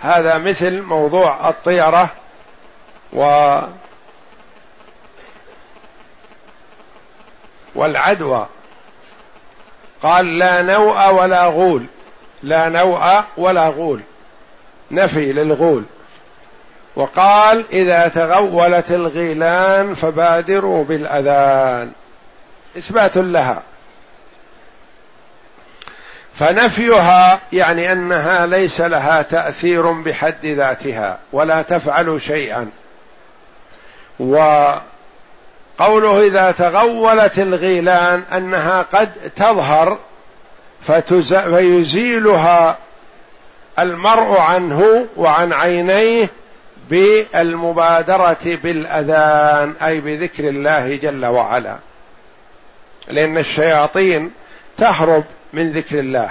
هذا 0.00 0.38
مثل 0.38 0.82
موضوع 0.82 1.48
الطيرة 1.48 2.10
و 3.12 3.56
والعدوى. 7.74 8.46
قال 10.02 10.38
لا 10.38 10.62
نوء 10.62 11.10
ولا 11.10 11.44
غول. 11.44 11.84
لا 12.42 12.68
نوء 12.68 13.20
ولا 13.36 13.68
غول. 13.68 14.00
نفي 14.90 15.32
للغول. 15.32 15.84
وقال 16.96 17.64
إذا 17.72 18.08
تغولت 18.08 18.90
الغيلان 18.90 19.94
فبادروا 19.94 20.84
بالأذان. 20.84 21.92
إثبات 22.78 23.16
لها. 23.16 23.62
فنفيها 26.34 27.40
يعني 27.52 27.92
أنها 27.92 28.46
ليس 28.46 28.80
لها 28.80 29.22
تأثير 29.22 29.92
بحد 29.92 30.46
ذاتها 30.46 31.18
ولا 31.32 31.62
تفعل 31.62 32.22
شيئا. 32.22 32.70
وقوله 35.78 36.26
إذا 36.26 36.50
تغولت 36.50 37.38
الغيلان 37.38 38.22
أنها 38.32 38.82
قد 38.82 39.12
تظهر 39.36 39.98
فيزيلها 41.26 42.78
المرء 43.78 44.38
عنه 44.38 45.06
وعن 45.16 45.52
عينيه 45.52 46.28
بالمبادرة 46.90 48.58
بالأذان 48.62 49.74
أي 49.82 50.00
بذكر 50.00 50.48
الله 50.48 50.96
جل 50.96 51.26
وعلا. 51.26 51.76
لأن 53.08 53.38
الشياطين 53.38 54.30
تهرب 54.76 55.24
من 55.52 55.72
ذكر 55.72 55.98
الله. 55.98 56.30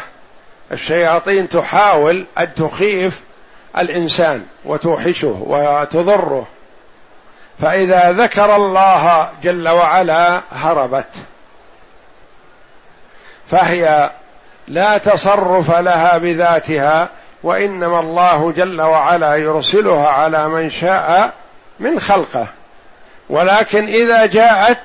الشياطين 0.71 1.49
تحاول 1.49 2.25
أن 2.37 2.53
تخيف 2.53 3.21
الإنسان 3.77 4.45
وتوحشه 4.65 5.43
وتضره. 5.47 6.47
فإذا 7.61 8.11
ذكر 8.11 8.55
الله 8.55 9.29
جل 9.43 9.69
وعلا 9.69 10.41
هربت. 10.51 11.09
فهي 13.47 14.09
لا 14.67 14.97
تصرف 14.97 15.79
لها 15.79 16.17
بذاتها 16.17 17.09
وإنما 17.43 17.99
الله 17.99 18.51
جل 18.51 18.81
وعلا 18.81 19.35
يرسلها 19.35 20.07
على 20.07 20.49
من 20.49 20.69
شاء 20.69 21.33
من 21.79 21.99
خلقه. 21.99 22.47
ولكن 23.29 23.85
إذا 23.85 24.25
جاءت 24.25 24.81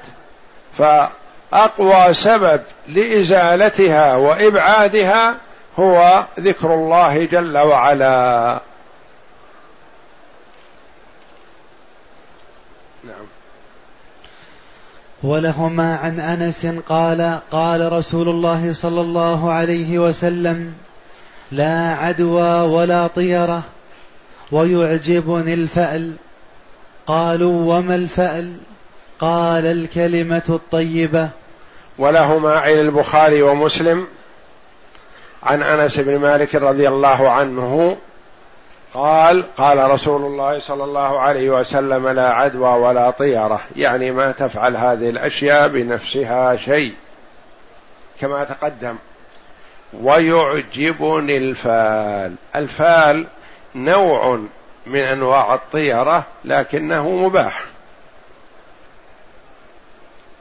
فأقوى 0.79 2.15
سبب 2.15 2.61
لإزالتها 2.89 4.17
وإبعادها 4.17 5.35
هو 5.79 6.25
ذكر 6.41 6.75
الله 6.75 7.25
جل 7.25 7.59
وعلا. 7.59 8.61
ولهما 15.23 15.97
عن 15.97 16.21
أنس 16.21 16.67
قال 16.67 17.39
قال 17.51 17.93
رسول 17.93 18.29
الله 18.29 18.73
صلى 18.73 19.01
الله 19.01 19.53
عليه 19.53 19.99
وسلم 19.99 20.75
لا 21.53 21.95
عدوى 21.95 22.61
ولا 22.61 23.07
طيرة 23.07 23.63
ويعجبني 24.53 25.55
الفأل. 25.55 26.13
قالوا 27.07 27.77
وما 27.77 27.95
الفأل؟ 27.95 28.53
قال 29.19 29.67
الكلمة 29.67 30.43
الطيبة. 30.49 31.29
ولهما 31.99 32.55
عن 32.55 32.73
البخاري 32.73 33.43
ومسلم 33.43 34.07
عن 35.43 35.63
أنس 35.63 36.01
بن 36.01 36.19
مالك 36.19 36.55
رضي 36.55 36.89
الله 36.89 37.31
عنه 37.31 37.97
قال 38.95 39.55
قال 39.57 39.91
رسول 39.91 40.23
الله 40.23 40.59
صلى 40.59 40.85
الله 40.85 41.21
عليه 41.21 41.51
وسلم 41.51 42.09
لا 42.09 42.33
عدوى 42.33 42.69
ولا 42.69 43.11
طيرة. 43.11 43.61
يعني 43.77 44.11
ما 44.11 44.33
تفعل 44.33 44.77
هذه 44.77 45.11
الأشياء 45.11 45.69
بنفسها 45.69 46.57
شيء. 46.57 46.95
كما 48.21 48.45
تقدم. 48.45 48.97
ويعجبني 50.01 51.37
الفال. 51.37 52.35
الفال 52.57 53.27
نوع 53.75 54.41
من 54.87 55.05
أنواع 55.05 55.55
الطيرة 55.55 56.25
لكنه 56.45 57.11
مباح. 57.11 57.65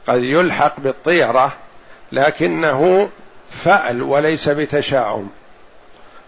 قد 0.08 0.22
يلحق 0.22 0.80
بالطيرة 0.80 1.52
لكنه 2.12 3.08
فأل 3.50 4.02
وليس 4.02 4.48
بتشاؤم. 4.48 5.30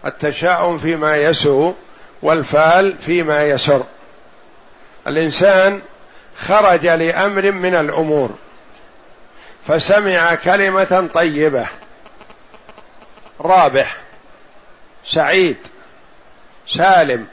التشاؤم 0.05 0.77
فيما 0.77 1.17
يسوء 1.17 1.75
والفال 2.25 2.97
فيما 2.97 3.43
يسر. 3.43 3.83
الإنسان 5.07 5.81
خرج 6.39 6.87
لأمر 6.87 7.51
من 7.51 7.75
الأمور 7.75 8.29
فسمع 9.67 10.35
كلمة 10.35 11.09
طيبة 11.13 11.65
رابح 13.41 13.95
سعيد 15.05 15.57
سالم 16.67 17.27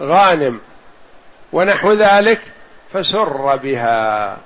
غانم 0.00 0.60
ونحو 1.52 1.92
ذلك 1.92 2.40
فسر 2.92 3.56
بها. 3.56 4.36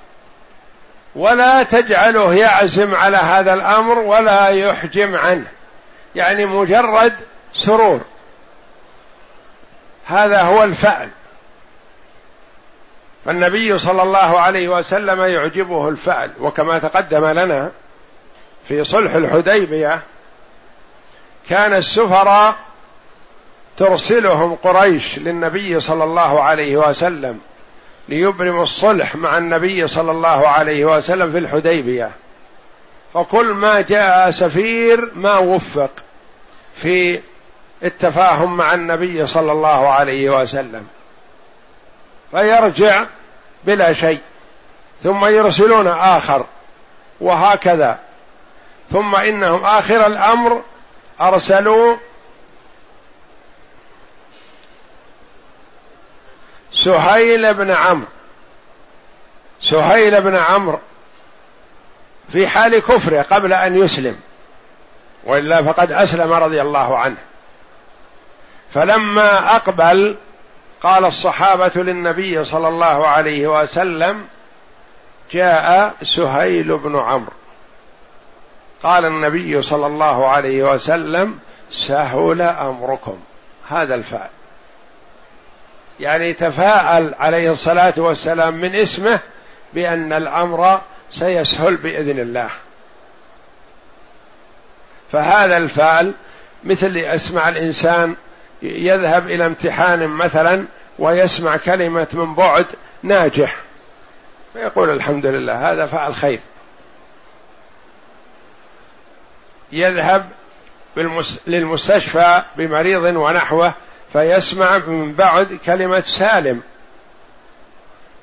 ولا 1.15 1.63
تجعله 1.63 2.35
يعزم 2.35 2.95
على 2.95 3.17
هذا 3.17 3.55
الأمر 3.55 3.99
ولا 3.99 4.49
يحجم 4.49 5.17
عنه 5.17 5.47
يعني 6.15 6.47
مجرد 6.47 7.15
سرور. 7.53 8.01
هذا 10.05 10.43
هو 10.43 10.65
الفعل. 10.65 11.09
فالنبي 13.25 13.79
صلى 13.79 14.03
الله 14.03 14.41
عليه 14.41 14.69
وسلم 14.69 15.21
يعجبه 15.21 15.89
الفعل 15.89 16.31
وكما 16.41 16.79
تقدم 16.79 17.27
لنا 17.27 17.71
في 18.69 18.85
صلح 18.85 19.15
الحديبية 19.15 20.01
كان 21.49 21.75
السفراء 21.75 22.55
ترسلهم 23.77 24.55
قريش 24.55 25.19
للنبي 25.19 25.81
صلى 25.81 26.05
الله 26.05 26.43
عليه 26.43 26.77
وسلم 26.77 27.41
ليبرموا 28.09 28.63
الصلح 28.63 29.17
مع 29.17 29.39
النبي 29.39 29.89
صلى 29.89 30.11
الله 30.11 30.49
عليه 30.49 30.85
وسلم 30.85 31.33
في 31.33 31.39
الحديبية. 31.39 32.11
فكل 33.15 33.47
ما 33.47 33.81
جاء 33.81 34.31
سفير 34.31 35.11
ما 35.15 35.39
وفق 35.39 35.91
في 36.77 37.21
التفاهم 37.85 38.57
مع 38.57 38.75
النبي 38.75 39.27
صلى 39.27 39.53
الله 39.53 39.89
عليه 39.89 40.31
وسلم. 40.31 40.87
فيرجع 42.31 43.05
بلا 43.65 43.93
شيء 43.93 44.21
ثم 45.03 45.25
يرسلون 45.25 45.87
آخر 45.87 46.47
وهكذا. 47.21 47.99
ثم 48.93 49.15
إنهم 49.15 49.65
آخر 49.65 50.07
الأمر 50.07 50.63
أرسلوا 51.21 51.97
سهيل 56.73 57.55
بن 57.55 57.71
عمرو 57.71 58.07
سهيل 59.61 60.21
بن 60.21 60.37
عمرو 60.37 60.79
في 62.29 62.47
حال 62.47 62.79
كفره 62.79 63.23
قبل 63.23 63.53
أن 63.53 63.77
يسلم 63.77 64.21
وإلا 65.25 65.63
فقد 65.63 65.93
أسلم 65.93 66.33
رضي 66.33 66.63
الله 66.63 66.99
عنه. 66.99 67.17
فلما 68.75 69.57
أقبل 69.57 70.17
قال 70.83 71.05
الصحابة 71.05 71.73
للنبي 71.77 72.45
صلى 72.45 72.69
الله 72.69 73.07
عليه 73.07 73.63
وسلم 73.63 74.27
جاء 75.31 75.95
سهيل 76.03 76.79
بن 76.79 76.97
عمرو. 76.97 77.33
قال 78.83 79.05
النبي 79.05 79.63
صلى 79.63 79.87
الله 79.87 80.29
عليه 80.29 80.73
وسلم 80.73 81.39
سهل 81.71 82.43
أمركم. 82.43 83.19
هذا 83.69 83.95
الفعل. 83.95 84.29
يعني 86.01 86.33
تفاءل 86.33 87.15
عليه 87.19 87.51
الصلاة 87.51 87.95
والسلام 87.97 88.55
من 88.55 88.75
اسمه 88.75 89.21
بأن 89.75 90.13
الأمر 90.13 90.81
سيسهل 91.13 91.77
بإذن 91.77 92.19
الله. 92.19 92.51
فهذا 95.13 95.57
الفعل 95.57 96.13
مثل 96.65 96.97
أسمع 96.97 97.49
الإنسان 97.49 98.17
يذهب 98.65 99.27
إلى 99.27 99.47
امتحان 99.47 100.09
مثلا 100.09 100.65
ويسمع 100.99 101.57
كلمة 101.57 102.07
من 102.13 102.35
بعد 102.35 102.67
ناجح. 103.03 103.57
فيقول 104.53 104.91
الحمد 104.91 105.27
لله 105.27 105.71
هذا 105.73 105.87
فعل 105.87 106.15
خير. 106.15 106.41
يذهب 109.73 110.29
للمستشفى 111.47 112.43
بمريض 112.57 113.03
ونحوه 113.03 113.75
فيسمع 114.13 114.79
من 114.79 115.13
بعد 115.13 115.59
كلمة 115.67 116.01
سالم. 116.01 116.63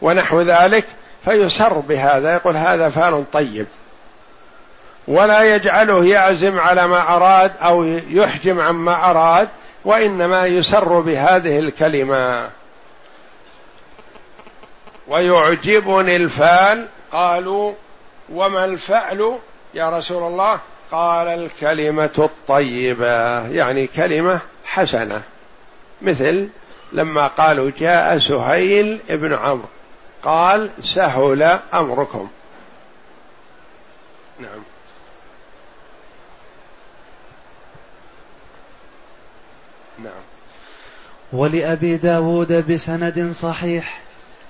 ونحو 0.02 0.42
ذلك 0.42 0.86
فيسر 1.26 1.74
بهذا 1.74 2.34
يقول 2.34 2.58
هذا 2.58 2.90
فعل 2.90 3.26
طيب. 3.34 3.68
ولا 5.08 5.56
يجعله 5.56 6.06
يعزم 6.06 6.60
على 6.60 6.88
ما 6.88 7.16
أراد 7.16 7.52
أو 7.62 7.84
يحجم 8.10 8.60
عما 8.62 9.10
أراد 9.10 9.50
وإنما 9.86 10.46
يسر 10.46 11.00
بهذه 11.00 11.60
الكلمة. 11.60 12.50
ويعجبني 15.08 16.16
الفال 16.16 16.88
قالوا 17.12 17.74
وما 18.30 18.66
الفعل 18.66 19.38
يا 19.74 19.90
رسول 19.90 20.24
الله؟ 20.24 20.60
قال 20.92 21.28
الكلمة 21.28 22.10
الطيبة 22.18 23.48
يعني 23.48 23.88
كلمة 23.88 24.40
حسنة. 24.66 25.22
مثل 26.02 26.50
لما 26.92 27.28
قالوا 27.28 27.72
جاء 27.78 28.18
سهيل 28.18 29.00
ابن 29.10 29.34
عمرو 29.34 29.68
قال 30.24 30.70
سهل 30.80 31.60
أمركم. 31.74 32.30
نعم. 34.40 34.71
ولأبي 41.34 41.98
داود 41.98 42.72
بسند 42.72 43.32
صحيح 43.32 44.02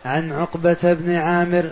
عن 0.05 0.31
عقبة 0.31 0.77
بن 0.83 1.15
عامر 1.15 1.69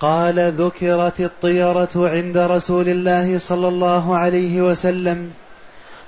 قال 0.00 0.52
ذكرت 0.52 1.20
الطيرة 1.20 1.88
عند 1.96 2.36
رسول 2.36 2.88
الله 2.88 3.38
صلى 3.38 3.68
الله 3.68 4.16
عليه 4.16 4.62
وسلم 4.62 5.30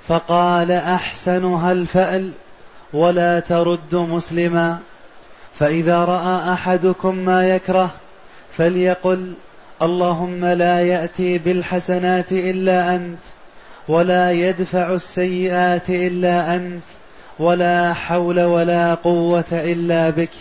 فقال 0.07 0.71
أحسنها 0.71 1.71
الفأل 1.71 2.31
ولا 2.93 3.39
ترد 3.39 3.95
مسلما 3.95 4.79
فإذا 5.59 6.05
رأى 6.05 6.53
أحدكم 6.53 7.15
ما 7.15 7.47
يكره 7.47 7.91
فليقل 8.57 9.33
اللهم 9.81 10.45
لا 10.45 10.81
يأتي 10.81 11.37
بالحسنات 11.37 12.31
إلا 12.31 12.95
أنت 12.95 13.19
ولا 13.87 14.31
يدفع 14.31 14.93
السيئات 14.93 15.89
إلا 15.89 16.55
أنت 16.55 16.83
ولا 17.39 17.93
حول 17.93 18.39
ولا 18.39 18.95
قوة 18.95 19.45
إلا 19.51 20.09
بك. 20.09 20.31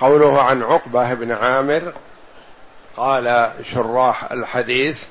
قوله 0.00 0.42
عن 0.42 0.62
عقبة 0.62 1.14
بن 1.14 1.32
عامر 1.32 1.92
قال 2.96 3.52
شراح 3.62 4.32
الحديث 4.32 5.04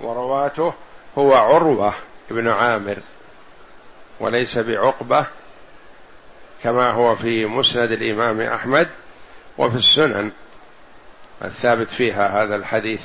ورواته 0.00 0.74
هو 1.18 1.34
عروة 1.34 1.94
بن 2.30 2.48
عامر 2.48 2.96
وليس 4.20 4.58
بعقبة 4.58 5.26
كما 6.62 6.90
هو 6.90 7.14
في 7.14 7.46
مسند 7.46 7.92
الإمام 7.92 8.40
أحمد 8.40 8.88
وفي 9.58 9.76
السنن 9.76 10.30
الثابت 11.44 11.88
فيها 11.88 12.42
هذا 12.42 12.56
الحديث. 12.56 13.02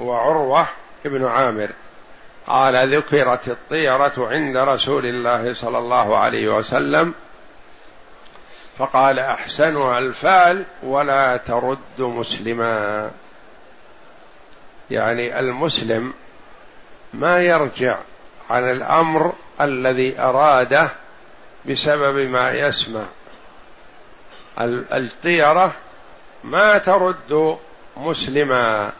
هو 0.00 0.14
عروة 0.14 0.66
بن 1.04 1.26
عامر. 1.26 1.68
قال 2.48 2.94
ذكرت 2.96 3.48
الطيرة 3.48 4.12
عند 4.18 4.56
رسول 4.56 5.06
الله 5.06 5.54
صلى 5.54 5.78
الله 5.78 6.18
عليه 6.18 6.48
وسلم. 6.48 7.14
فقال 8.78 9.18
احسنها 9.18 9.98
الفال 9.98 10.64
ولا 10.82 11.36
ترد 11.36 11.78
مسلما. 11.98 13.10
يعني 14.90 15.38
المسلم 15.38 16.14
ما 17.14 17.42
يرجع 17.42 17.96
عن 18.50 18.70
الأمر 18.70 19.32
الذي 19.60 20.20
أراده 20.20 20.88
بسبب 21.66 22.30
ما 22.30 22.52
يسمع. 22.52 23.04
الطيرة 24.92 25.72
ما 26.44 26.78
ترد 26.78 27.58
مسلما. 27.96 28.92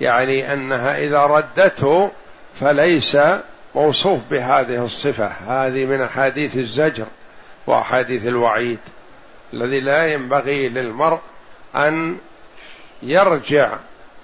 يعني 0.00 0.52
أنها 0.52 0.98
إذا 0.98 1.26
ردته 1.26 2.10
فليس 2.60 3.18
موصوف 3.74 4.20
بهذه 4.30 4.84
الصفة 4.84 5.26
هذه 5.26 5.84
من 5.84 6.00
أحاديث 6.02 6.56
الزجر 6.56 7.06
وأحاديث 7.66 8.26
الوعيد 8.26 8.78
الذي 9.52 9.80
لا 9.80 10.06
ينبغي 10.06 10.68
للمرء 10.68 11.18
أن 11.76 12.16
يرجع 13.02 13.70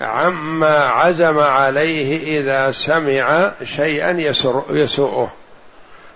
عما 0.01 0.79
عزم 0.79 1.39
عليه 1.39 2.41
إذا 2.41 2.71
سمع 2.71 3.53
شيئا 3.65 4.11
يسوءه. 4.71 5.33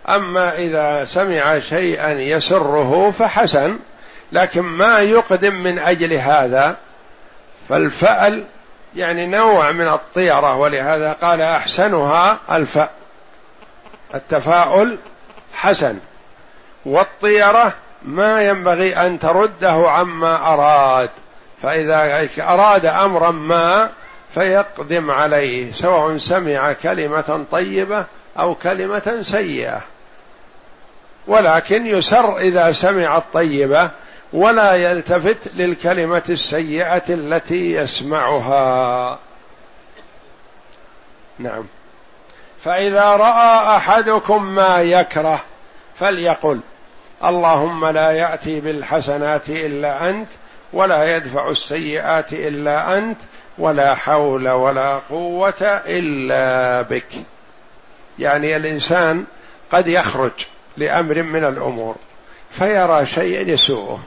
أما 0.08 0.58
إذا 0.58 1.04
سمع 1.04 1.58
شيئا 1.58 2.12
يسره 2.12 3.10
فحسن 3.10 3.78
لكن 4.32 4.62
ما 4.62 5.00
يقدم 5.00 5.54
من 5.54 5.78
أجل 5.78 6.12
هذا 6.12 6.76
فالفأل 7.68 8.44
يعني 8.96 9.26
نوع 9.26 9.72
من 9.72 9.88
الطيرة 9.88 10.56
ولهذا 10.56 11.12
قال 11.12 11.40
أحسنها 11.40 12.38
الفأ 12.50 12.88
التفاؤل 14.14 14.96
حسن 15.54 15.98
والطيرة 16.84 17.74
ما 18.02 18.42
ينبغي 18.42 18.96
أن 18.96 19.18
ترده 19.18 19.90
عما 19.90 20.54
أراد 20.54 21.10
فإذا 21.62 22.28
أراد 22.38 22.86
أمرا 22.86 23.30
ما 23.30 23.90
فيقدم 24.34 25.10
عليه 25.10 25.72
سواء 25.72 26.16
سمع 26.16 26.72
كلمة 26.72 27.44
طيبة 27.50 28.04
أو 28.38 28.54
كلمة 28.54 29.18
سيئة. 29.22 29.80
ولكن 31.26 31.86
يسر 31.86 32.38
إذا 32.38 32.72
سمع 32.72 33.16
الطيبة 33.16 33.90
ولا 34.32 34.72
يلتفت 34.72 35.38
للكلمة 35.56 36.22
السيئة 36.30 37.02
التي 37.08 37.74
يسمعها. 37.74 39.18
نعم. 41.38 41.64
فإذا 42.64 43.04
رأى 43.04 43.76
أحدكم 43.76 44.44
ما 44.44 44.80
يكره 44.80 45.44
فليقل 45.98 46.60
اللهم 47.24 47.86
لا 47.86 48.10
يأتي 48.10 48.60
بالحسنات 48.60 49.48
إلا 49.48 50.08
أنت 50.08 50.28
ولا 50.72 51.16
يدفع 51.16 51.50
السيئات 51.50 52.32
إلا 52.32 52.98
أنت 52.98 53.18
ولا 53.58 53.94
حول 53.94 54.48
ولا 54.48 55.00
قوة 55.10 55.62
إلا 55.86 56.82
بك. 56.82 57.08
يعني 58.18 58.56
الإنسان 58.56 59.24
قد 59.72 59.88
يخرج 59.88 60.32
لأمر 60.76 61.22
من 61.22 61.44
الأمور 61.44 61.96
فيرى 62.50 63.06
شيئا 63.06 63.48
يسوءه. 63.48 64.00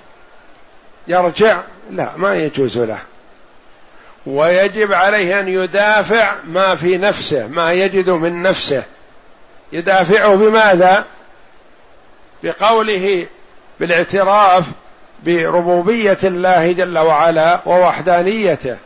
يرجع 1.08 1.62
لا 1.92 2.10
ما 2.18 2.36
يجوز 2.36 2.78
له. 2.78 3.00
ويجب 4.26 4.94
عليه 4.94 5.40
أن 5.40 5.48
يدافع 5.48 6.36
ما 6.48 6.76
في 6.76 6.98
نفسه 6.98 7.48
ما 7.48 7.74
يجد 7.74 8.10
من 8.10 8.42
نفسه. 8.42 8.84
يدافعه 9.72 10.36
بماذا؟ 10.36 11.06
بقوله 12.44 13.28
بالاعتراف 13.80 14.66
بربوبية 15.24 16.18
الله 16.24 16.72
جل 16.72 16.98
وعلا 16.98 17.60
ووحدانيته. 17.66 18.78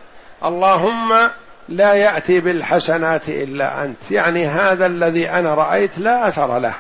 اللهم 0.43 1.29
لا 1.69 1.93
يأتي 1.93 2.39
بالحسنات 2.39 3.29
إلا 3.29 3.83
أنت. 3.83 4.11
يعني 4.11 4.47
هذا 4.47 4.85
الذي 4.85 5.29
أنا 5.29 5.55
رأيت 5.55 5.99
لا 5.99 6.27
أثر 6.27 6.59
له 6.59 6.73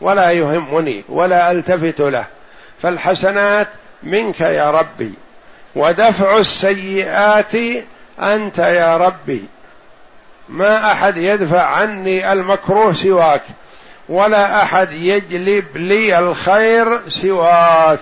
ولا 0.00 0.30
يهمني 0.30 1.04
ولا 1.08 1.50
ألتفت 1.50 2.00
له. 2.00 2.24
فالحسنات 2.82 3.68
منك 4.02 4.40
يا 4.40 4.70
ربي 4.70 5.14
ودفع 5.76 6.38
السيئات 6.38 7.54
أنت 8.20 8.58
يا 8.58 8.96
ربي. 8.96 9.44
ما 10.48 10.92
أحد 10.92 11.16
يدفع 11.16 11.62
عني 11.62 12.32
المكروه 12.32 12.92
سواك 12.92 13.42
ولا 14.08 14.62
أحد 14.62 14.92
يجلب 14.92 15.76
لي 15.76 16.18
الخير 16.18 17.08
سواك. 17.08 17.98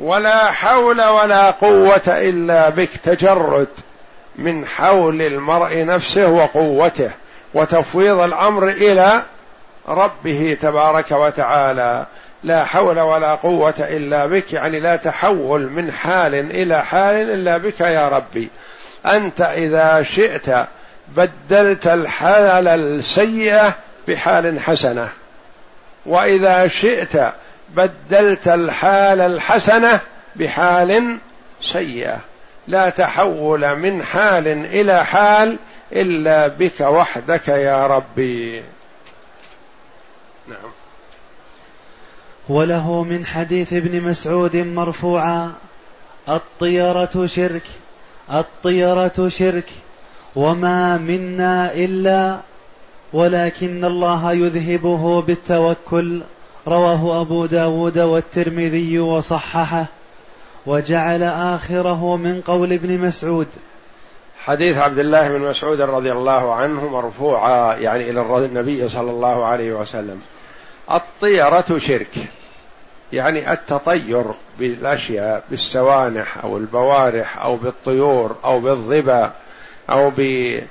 ولا 0.00 0.52
حول 0.52 1.02
ولا 1.02 1.50
قوة 1.50 2.02
إلا 2.06 2.68
بك 2.68 2.88
تجرد 2.88 3.68
من 4.36 4.66
حول 4.66 5.22
المرء 5.22 5.84
نفسه 5.84 6.26
وقوته 6.26 7.10
وتفويض 7.54 8.20
الأمر 8.20 8.68
إلى 8.68 9.22
ربه 9.88 10.56
تبارك 10.60 11.10
وتعالى. 11.10 12.06
لا 12.44 12.64
حول 12.64 13.00
ولا 13.00 13.34
قوة 13.34 13.74
إلا 13.78 14.26
بك. 14.26 14.52
يعني 14.52 14.80
لا 14.80 14.96
تحول 14.96 15.70
من 15.70 15.92
حال 15.92 16.34
إلى 16.34 16.84
حال 16.84 17.30
إلا 17.30 17.56
بك 17.56 17.80
يا 17.80 18.08
ربي. 18.08 18.48
أنت 19.06 19.40
إذا 19.40 20.02
شئت 20.02 20.66
بدلت 21.08 21.86
الحال 21.86 22.68
السيئة 22.68 23.74
بحال 24.08 24.60
حسنة. 24.60 25.08
وإذا 26.06 26.66
شئت 26.66 27.32
بدلت 27.74 28.48
الحال 28.48 29.20
الحسنة 29.20 30.00
بحال 30.36 31.18
سيئة. 31.60 32.18
لا 32.68 32.90
تحول 32.90 33.76
من 33.76 34.02
حال 34.02 34.48
إلى 34.48 35.04
حال 35.04 35.56
إلا 35.92 36.46
بك 36.46 36.80
وحدك 36.80 37.48
يا 37.48 37.86
ربي. 37.86 38.62
وله 42.48 43.02
من 43.02 43.26
حديث 43.26 43.72
ابن 43.72 44.02
مسعود 44.02 44.56
مرفوعا 44.56 45.52
الطيرة 46.28 47.26
شرك 47.26 47.62
الطيرة 48.32 49.28
شرك 49.28 49.70
وما 50.36 50.98
منا 50.98 51.74
إلا 51.74 52.40
ولكن 53.12 53.84
الله 53.84 54.32
يذهبه 54.32 55.22
بالتوكل 55.22 56.22
رواه 56.68 57.20
أبو 57.20 57.46
داود 57.46 57.98
والترمذي 57.98 58.98
وصححه 58.98 59.86
وجعل 60.66 61.22
آخره 61.22 62.16
من 62.16 62.40
قول 62.40 62.72
ابن 62.72 62.98
مسعود. 62.98 63.46
حديث 64.38 64.78
عبد 64.78 64.98
الله 64.98 65.28
بن 65.28 65.40
مسعود 65.40 65.80
رضي 65.80 66.12
الله 66.12 66.54
عنه 66.54 66.88
مرفوعا 66.88 67.76
يعني 67.76 68.10
إلى 68.10 68.44
النبي 68.44 68.88
صلى 68.88 69.10
الله 69.10 69.44
عليه 69.44 69.72
وسلم. 69.72 70.20
الطيرة 70.90 71.78
شرك. 71.78 72.14
يعني 73.12 73.52
التطير 73.52 74.24
بالأشياء 74.58 75.44
بالسوانح 75.50 76.44
أو 76.44 76.56
البوارح 76.56 77.38
أو 77.38 77.56
بالطيور 77.56 78.36
أو 78.44 78.60
بالظبا 78.60 79.32
أو 79.90 80.10
بال 80.10 80.64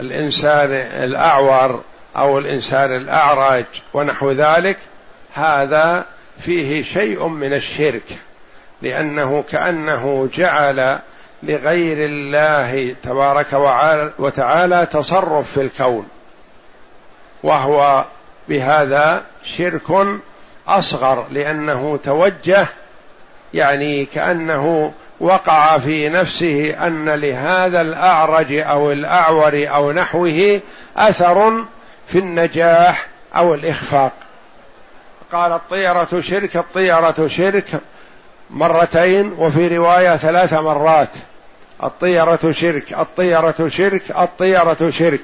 الإنسان 0.00 0.72
الأعور 1.04 1.82
أو 2.16 2.38
الإنسان 2.38 2.96
الاعرج 2.96 3.64
ونحو 3.94 4.30
ذلك 4.30 4.78
هذا 5.32 6.04
فيه 6.40 6.82
شيء 6.82 7.28
من 7.28 7.54
الشرك 7.54 8.18
لأنه 8.82 9.42
كأنه 9.42 10.28
جعل 10.34 10.98
لغير 11.46 12.06
الله 12.06 12.94
تبارك 13.02 13.52
وتعالى 14.18 14.86
تصرف 14.86 15.52
في 15.52 15.60
الكون. 15.60 16.08
وهو 17.42 18.04
بهذا 18.48 19.22
شرك 19.42 20.06
أصغر 20.68 21.26
لأنه 21.30 21.96
توجه 21.96 22.66
يعني 23.54 24.04
كأنه 24.04 24.92
وقع 25.20 25.78
في 25.78 26.08
نفسه 26.08 26.86
أن 26.86 27.08
لهذا 27.08 27.80
الأعرج 27.80 28.52
أو 28.52 28.92
الأعور 28.92 29.66
أو 29.74 29.92
نحوه 29.92 30.60
أثر 30.96 31.64
في 32.06 32.18
النجاح 32.18 33.06
أو 33.36 33.54
الإخفاق. 33.54 34.12
قال 35.32 35.52
الطيرة 35.52 36.20
شرك 36.20 36.56
الطيرة 36.56 37.26
شرك 37.26 37.80
مرتين 38.50 39.32
وفي 39.38 39.76
رواية 39.76 40.16
ثلاث 40.16 40.54
مرات. 40.54 41.08
الطيرة 41.82 42.52
شرك 42.52 42.92
الطيرة 42.92 43.68
شرك 43.68 44.10
الطيرة 44.10 44.90
شرك. 44.90 45.22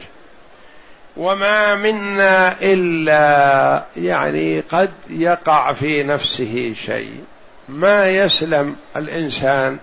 وما 1.16 1.74
منا 1.74 2.56
إلا 2.62 3.84
يعني 3.96 4.60
قد 4.60 4.90
يقع 5.10 5.72
في 5.72 6.02
نفسه 6.02 6.74
شيء. 6.76 7.24
ما 7.68 8.06
يسلم 8.08 8.76
الإنسان 8.96 9.78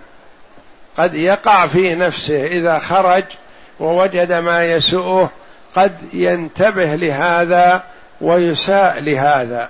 قد 0.98 1.14
يقع 1.14 1.66
في 1.66 1.94
نفسه 1.94 2.46
إذا 2.46 2.78
خرج 2.78 3.24
ووجد 3.80 4.32
ما 4.32 4.64
يسوءه 4.64 5.30
قد 5.76 5.96
ينتبه 6.12 6.94
لهذا 6.94 7.82
ويساء 8.20 9.00
لهذا. 9.00 9.68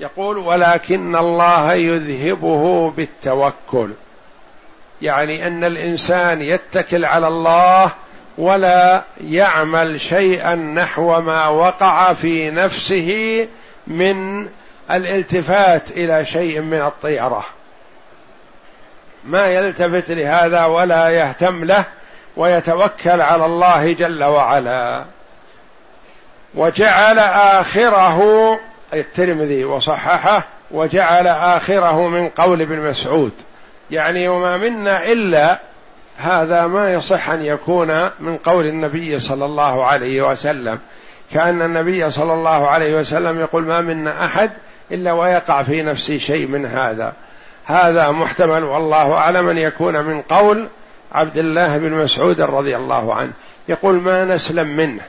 يقول 0.00 0.38
ولكن 0.38 1.16
الله 1.16 1.74
يذهبه 1.74 2.90
بالتوكل. 2.90 3.90
يعني 5.02 5.46
أن 5.46 5.64
الإنسان 5.64 6.42
يتكل 6.42 7.04
على 7.04 7.28
الله 7.28 7.92
ولا 8.38 9.02
يعمل 9.20 10.00
شيئا 10.00 10.54
نحو 10.54 11.20
ما 11.20 11.48
وقع 11.48 12.12
في 12.12 12.50
نفسه 12.50 13.48
من 13.86 14.48
الالتفات 14.90 15.90
إلى 15.90 16.24
شيء 16.24 16.60
من 16.60 16.80
الطيره 16.80 17.44
ما 19.24 19.46
يلتفت 19.46 20.10
لهذا 20.10 20.64
ولا 20.64 21.08
يهتم 21.08 21.64
له 21.64 21.84
ويتوكل 22.36 23.20
على 23.20 23.46
الله 23.46 23.92
جل 23.92 24.24
وعلا. 24.24 25.04
وجعل 26.54 27.18
آخره 27.18 28.20
الترمذي 28.94 29.64
وصححه 29.64 30.46
وجعل 30.70 31.26
آخره 31.26 32.08
من 32.08 32.28
قول 32.28 32.62
ابن 32.62 32.78
مسعود. 32.78 33.32
يعني 33.90 34.28
وما 34.28 34.56
منا 34.56 35.04
إلا 35.04 35.58
هذا 36.16 36.66
ما 36.66 36.92
يصح 36.92 37.30
أن 37.30 37.42
يكون 37.42 38.10
من 38.20 38.36
قول 38.36 38.66
النبي 38.66 39.20
صلى 39.20 39.44
الله 39.44 39.84
عليه 39.84 40.22
وسلم. 40.22 40.78
كأن 41.32 41.62
النبي 41.62 42.10
صلى 42.10 42.32
الله 42.32 42.68
عليه 42.68 43.00
وسلم 43.00 43.40
يقول 43.40 43.64
ما 43.64 43.80
منا 43.80 44.24
أحد 44.24 44.50
إلا 44.92 45.12
ويقع 45.12 45.62
في 45.62 45.82
نفسي 45.82 46.18
شيء 46.18 46.46
من 46.46 46.66
هذا. 46.66 47.12
هذا 47.64 48.10
محتمل 48.10 48.64
والله 48.64 49.12
أعلم 49.12 49.48
أن 49.48 49.58
يكون 49.58 50.04
من 50.04 50.22
قول 50.22 50.68
عبد 51.12 51.38
الله 51.38 51.78
بن 51.78 51.92
مسعود 51.92 52.40
رضي 52.40 52.76
الله 52.76 53.14
عنه. 53.14 53.32
يقول 53.68 53.94
ما 53.94 54.24
نسلم 54.24 54.76
منه 54.76 55.02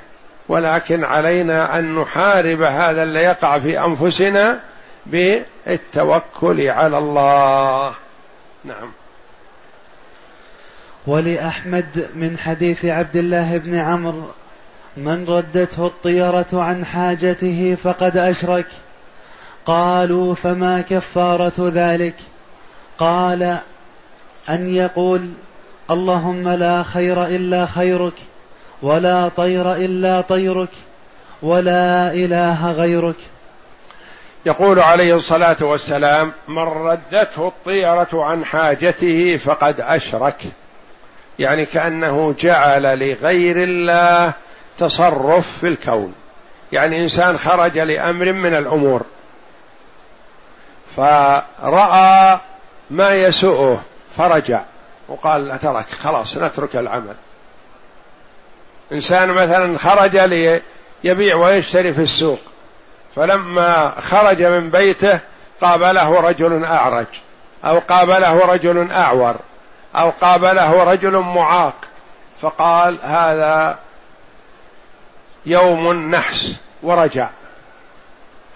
ولكن 0.50 1.04
علينا 1.04 1.80
أن 1.80 1.96
نحارب 1.96 2.62
هذا 2.62 3.04
اللي 3.04 3.20
يقع 3.20 3.60
في 3.60 3.80
أنفسنا 3.80 4.60
بالتوكل 5.06 6.70
على 6.70 6.98
الله. 6.98 7.92
نعم. 8.64 8.92
ولأحمد 11.08 12.10
من 12.16 12.38
حديث 12.38 12.86
عبد 12.86 13.16
الله 13.16 13.58
بن 13.58 13.76
عمرو 13.76 14.24
من 14.98 15.26
ردته 15.26 15.86
الطيرة 15.88 16.48
عن 16.54 16.86
حاجته 16.86 17.78
فقد 17.84 18.18
أشرك. 18.18 18.68
قالوا 19.66 20.36
فما 20.36 20.82
كفارة 20.82 21.72
ذلك؟ 21.74 22.16
قال 22.98 23.58
أن 24.50 24.68
يقول 24.68 25.30
اللهم 25.92 26.50
لا 26.50 26.84
خير 26.84 27.26
إلا 27.26 27.66
خيرك 27.66 28.14
ولا 28.82 29.30
طير 29.30 29.74
إلا 29.74 30.22
طيرك 30.22 30.70
ولا 31.42 32.14
إله 32.14 32.72
غيرك. 32.72 33.16
يقول 34.46 34.80
عليه 34.80 35.16
الصلاة 35.16 35.58
والسلام 35.62 36.32
من 36.48 36.64
ردته 36.64 37.48
الطيرة 37.48 38.08
عن 38.14 38.46
حاجته 38.46 39.38
فقد 39.38 39.82
أشرك. 39.82 40.42
يعني 41.40 41.66
كأنه 41.66 42.36
جعل 42.40 43.00
لغير 43.00 43.64
الله 43.64 44.34
تصرف 44.78 45.58
في 45.62 45.68
الكون. 45.68 46.14
يعني 46.72 47.04
إنسان 47.04 47.38
خرج 47.38 47.80
لأمر 47.80 48.34
من 48.34 48.56
الأمور. 48.56 49.02
فرأى 50.98 52.40
ما 52.90 53.16
يسوءه 53.16 53.84
فرجع. 54.18 54.62
وقال 55.08 55.60
ترك 55.60 55.86
خلاص 55.86 56.38
نترك 56.38 56.76
العمل. 56.76 57.16
إنسان 58.92 59.30
مثلا 59.30 59.78
خرج 59.78 60.18
ليبيع 60.18 61.36
ويشتري 61.36 61.94
في 61.94 62.02
السوق. 62.02 62.40
فلما 63.16 64.02
خرج 64.02 64.44
من 64.44 64.70
بيته 64.70 65.20
قابله 65.62 66.20
رجل 66.20 66.66
أعرج 66.66 67.06
أو 67.66 67.80
قابله 67.80 68.40
رجل 68.46 68.92
أعور 68.92 69.36
أو 69.96 70.10
قابله 70.10 70.84
رجل 70.84 71.18
معاق 71.18 71.76
فقال 72.42 72.98
هذا 73.04 73.80
يوم 75.46 75.92
النحس 75.92 76.58
ورجع. 76.84 77.30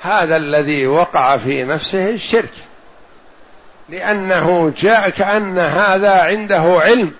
هذا 0.01 0.35
الذي 0.37 0.87
وقع 0.87 1.37
في 1.37 1.63
نفسه 1.63 2.09
الشرك 2.09 2.53
لأنه 3.89 4.73
جاء 4.77 5.09
كأن 5.09 5.59
هذا 5.59 6.21
عنده 6.21 6.79
علم 6.81 7.11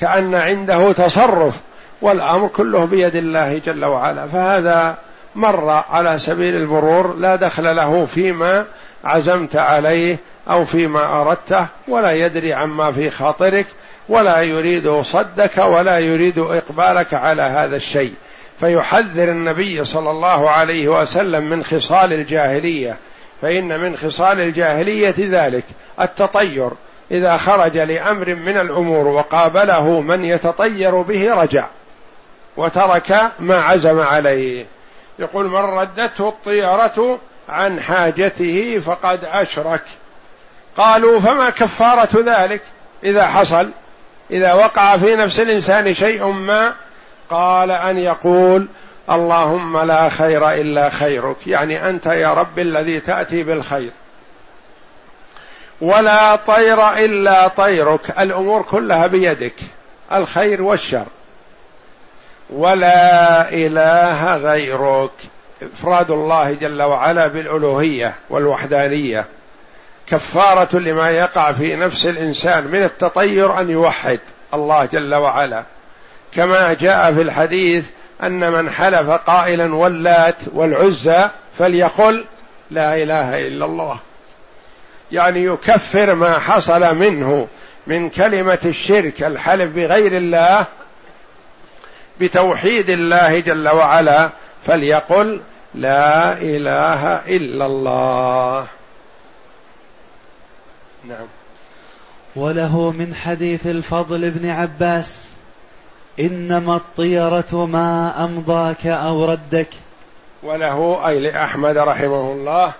كأن 0.00 0.34
عنده 0.34 0.92
تصرف 0.92 1.60
والأمر 2.02 2.48
كله 2.48 2.84
بيد 2.84 3.16
الله 3.16 3.58
جل 3.58 3.84
وعلا. 3.84 4.26
فهذا 4.26 4.98
مر 5.34 5.70
على 5.70 6.18
سبيل 6.18 6.56
المرور 6.56 7.14
لا 7.14 7.36
دخل 7.36 7.76
له 7.76 8.04
فيما 8.04 8.64
عزمت 9.04 9.56
عليه 9.56 10.18
أو 10.50 10.64
فيما 10.64 11.20
أردته 11.20 11.66
ولا 11.88 12.12
يدري 12.12 12.52
عما 12.52 12.92
في 12.92 13.10
خاطرك 13.10 13.66
ولا 14.08 14.42
يريد 14.42 15.02
صدك 15.02 15.58
ولا 15.58 15.98
يريد 15.98 16.38
إقبالك 16.38 17.14
على 17.14 17.42
هذا 17.42 17.76
الشيء. 17.76 18.14
فيحذر 18.60 19.28
النبي 19.28 19.84
صلى 19.84 20.10
الله 20.10 20.50
عليه 20.50 20.88
وسلم 20.88 21.44
من 21.44 21.64
خصال 21.64 22.12
الجاهلية 22.12 22.96
فإن 23.42 23.80
من 23.80 23.96
خصال 23.96 24.40
الجاهلية 24.40 25.14
ذلك 25.18 25.64
التطير. 26.00 26.70
إذا 27.10 27.36
خرج 27.36 27.78
لأمر 27.78 28.34
من 28.34 28.56
الأمور 28.56 29.08
وقابله 29.08 30.00
من 30.00 30.24
يتطير 30.24 31.02
به 31.02 31.34
رجع 31.34 31.66
وترك 32.56 33.30
ما 33.38 33.60
عزم 33.60 34.00
عليه. 34.00 34.66
يقول 35.20 35.48
من 35.48 35.56
ردته 35.56 36.28
الطيرة 36.28 37.18
عن 37.48 37.80
حاجته 37.80 38.78
فقد 38.78 39.24
أشرك. 39.24 39.82
قالوا 40.76 41.20
فما 41.20 41.50
كفارة 41.50 42.08
ذلك؟ 42.14 42.62
إذا 43.04 43.26
حصل 43.26 43.70
إذا 44.30 44.52
وقع 44.52 44.96
في 44.96 45.16
نفس 45.16 45.40
الإنسان 45.40 45.94
شيء 45.94 46.26
ما 46.26 46.72
قال 47.30 47.70
أن 47.70 47.98
يقول 47.98 48.68
اللهم 49.10 49.78
لا 49.78 50.08
خير 50.08 50.50
إلا 50.50 50.90
خيرك. 50.90 51.46
يعني 51.46 51.88
أنت 51.88 52.06
يا 52.06 52.34
رب 52.34 52.58
الذي 52.58 53.00
تأتي 53.00 53.42
بالخير. 53.42 53.90
ولا 55.80 56.36
طير 56.36 56.88
إلا 56.92 57.48
طيرك. 57.48 58.18
الأمور 58.18 58.62
كلها 58.62 59.06
بيدك 59.06 59.56
الخير 60.12 60.62
والشر. 60.62 61.06
ولا 62.52 63.52
إله 63.52 64.36
غيرك. 64.36 65.10
إفراد 65.62 66.10
الله 66.10 66.52
جل 66.52 66.82
وعلا 66.82 67.26
بالألوهية 67.26 68.14
والوحدانية. 68.30 69.26
كفارة 70.06 70.76
لما 70.76 71.10
يقع 71.10 71.52
في 71.52 71.76
نفس 71.76 72.06
الإنسان 72.06 72.66
من 72.66 72.82
التطير 72.82 73.60
أن 73.60 73.70
يوحد 73.70 74.20
الله 74.54 74.84
جل 74.84 75.14
وعلا. 75.14 75.64
كما 76.32 76.72
جاء 76.72 77.12
في 77.12 77.22
الحديث 77.22 77.86
أن 78.22 78.52
من 78.52 78.70
حلف 78.70 79.10
قائلا 79.10 79.74
واللات 79.74 80.36
والعزى 80.52 81.28
فليقل 81.58 82.24
لا 82.70 83.02
إله 83.02 83.46
إلا 83.46 83.64
الله. 83.64 83.98
يعني 85.12 85.44
يكفر 85.44 86.14
ما 86.14 86.38
حصل 86.38 86.96
منه 86.96 87.48
من 87.86 88.10
كلمة 88.10 88.58
الشرك 88.64 89.22
الحلف 89.22 89.70
بغير 89.74 90.16
الله 90.16 90.66
بتوحيد 92.20 92.90
الله 92.90 93.40
جل 93.40 93.68
وعلا 93.68 94.30
فليقل 94.66 95.40
لا 95.74 96.32
إله 96.32 97.26
إلا 97.36 97.66
الله. 97.66 98.66
نعم. 101.04 101.26
وله 102.36 102.90
من 102.90 103.14
حديث 103.14 103.66
الفضل 103.66 104.30
بن 104.30 104.48
عباس 104.48 105.30
إنما 106.20 106.76
الطيرة 106.76 107.66
ما 107.66 108.24
أمضاك 108.24 108.86
أو 108.86 109.24
ردك. 109.24 109.68
وله 110.42 111.08
أي 111.08 111.20
لأحمد 111.20 111.76
رحمه 111.78 112.32
الله 112.32 112.72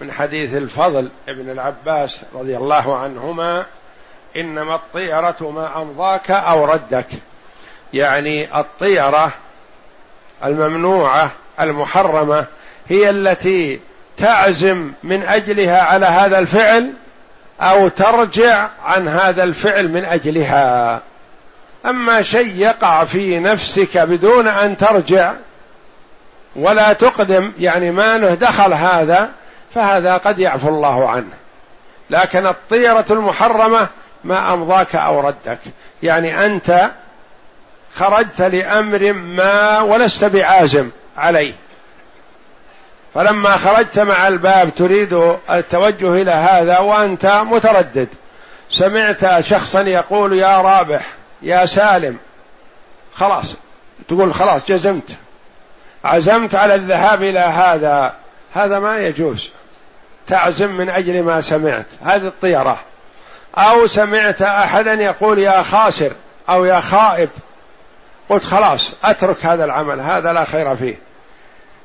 من 0.00 0.12
حديث 0.12 0.54
الفضل 0.54 1.10
ابن 1.28 1.50
العباس 1.50 2.20
رضي 2.34 2.56
الله 2.56 2.96
عنهما 2.96 3.66
إنما 4.36 4.74
الطيرة 4.74 5.50
ما 5.50 5.82
أمضاك 5.82 6.30
أو 6.30 6.64
ردك. 6.64 7.06
يعني 7.92 8.60
الطيرة 8.60 9.32
الممنوعة 10.44 11.30
المحرمة 11.60 12.46
هي 12.88 13.10
التي 13.10 13.80
تعزم 14.16 14.92
من 15.02 15.22
أجلها 15.22 15.82
على 15.82 16.06
هذا 16.06 16.38
الفعل 16.38 16.92
أو 17.60 17.88
ترجع 17.88 18.68
عن 18.84 19.08
هذا 19.08 19.42
الفعل 19.44 19.88
من 19.88 20.04
أجلها. 20.04 21.00
أما 21.86 22.22
شيء 22.22 22.56
يقع 22.56 23.04
في 23.04 23.38
نفسك 23.38 23.98
بدون 23.98 24.48
أن 24.48 24.76
ترجع 24.76 25.32
ولا 26.56 26.92
تقدم 26.92 27.52
يعني 27.58 27.90
ما 27.90 28.18
له 28.18 28.34
دخل 28.34 28.74
هذا 28.74 29.30
فهذا 29.74 30.16
قد 30.16 30.38
يعفو 30.38 30.68
الله 30.68 31.10
عنه. 31.10 31.32
لكن 32.10 32.46
الطيرة 32.46 33.04
المحرمة 33.10 33.88
ما 34.24 34.54
أمضاك 34.54 34.96
أو 34.96 35.20
ردك. 35.20 35.58
يعني 36.02 36.46
أنت 36.46 36.90
خرجت 37.94 38.42
لأمر 38.42 39.12
ما 39.12 39.80
ولست 39.80 40.24
بعازم 40.24 40.90
عليه. 41.16 41.52
فلما 43.14 43.56
خرجت 43.56 43.98
مع 43.98 44.28
الباب 44.28 44.74
تريد 44.74 45.36
التوجه 45.50 46.22
إلى 46.22 46.30
هذا 46.30 46.78
وأنت 46.78 47.26
متردد. 47.26 48.08
سمعت 48.70 49.40
شخصا 49.40 49.80
يقول 49.80 50.32
يا 50.32 50.60
رابح 50.60 51.06
يا 51.42 51.66
سالم. 51.66 52.16
خلاص 53.14 53.56
تقول 54.08 54.34
خلاص 54.34 54.64
جزمت. 54.68 55.16
عزمت 56.04 56.54
على 56.54 56.74
الذهاب 56.74 57.22
إلى 57.22 57.40
هذا. 57.40 58.14
هذا 58.52 58.78
ما 58.78 58.98
يجوز. 58.98 59.50
تعزم 60.26 60.70
من 60.70 60.90
أجل 60.90 61.22
ما 61.22 61.40
سمعت. 61.40 61.86
هذه 62.04 62.26
الطيرة. 62.26 62.80
أو 63.58 63.86
سمعت 63.86 64.42
أحدا 64.42 64.94
يقول 64.94 65.38
يا 65.38 65.62
خاسر 65.62 66.12
أو 66.48 66.64
يا 66.64 66.80
خائب. 66.80 67.28
قلت 68.28 68.44
خلاص 68.44 68.94
أترك 69.04 69.46
هذا 69.46 69.64
العمل 69.64 70.00
هذا 70.00 70.32
لا 70.32 70.44
خير 70.44 70.76
فيه. 70.76 70.94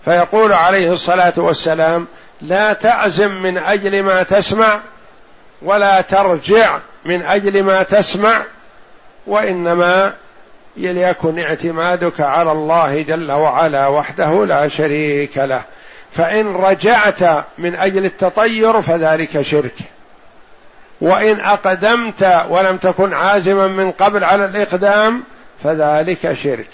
فيقول 0.05 0.53
عليه 0.53 0.93
الصلاة 0.93 1.33
والسلام 1.37 2.07
لا 2.41 2.73
تعزم 2.73 3.31
من 3.31 3.57
أجل 3.57 4.03
ما 4.03 4.23
تسمع 4.23 4.79
ولا 5.61 6.01
ترجع 6.01 6.79
من 7.05 7.21
أجل 7.21 7.63
ما 7.63 7.83
تسمع 7.83 8.43
وإنما 9.27 10.13
ليكن 10.77 11.39
اعتمادك 11.39 12.21
على 12.21 12.51
الله 12.51 13.01
جل 13.01 13.31
وعلا 13.31 13.87
وحده 13.87 14.45
لا 14.45 14.67
شريك 14.67 15.37
له. 15.37 15.61
فإن 16.11 16.55
رجعت 16.55 17.45
من 17.57 17.75
أجل 17.75 18.05
التطير 18.05 18.81
فذلك 18.81 19.41
شرك. 19.41 19.75
وإن 21.01 21.39
أقدمت 21.39 22.45
ولم 22.49 22.77
تكن 22.77 23.13
عازما 23.13 23.67
من 23.67 23.91
قبل 23.91 24.23
على 24.23 24.45
الإقدام 24.45 25.23
فذلك 25.63 26.33
شرك. 26.33 26.69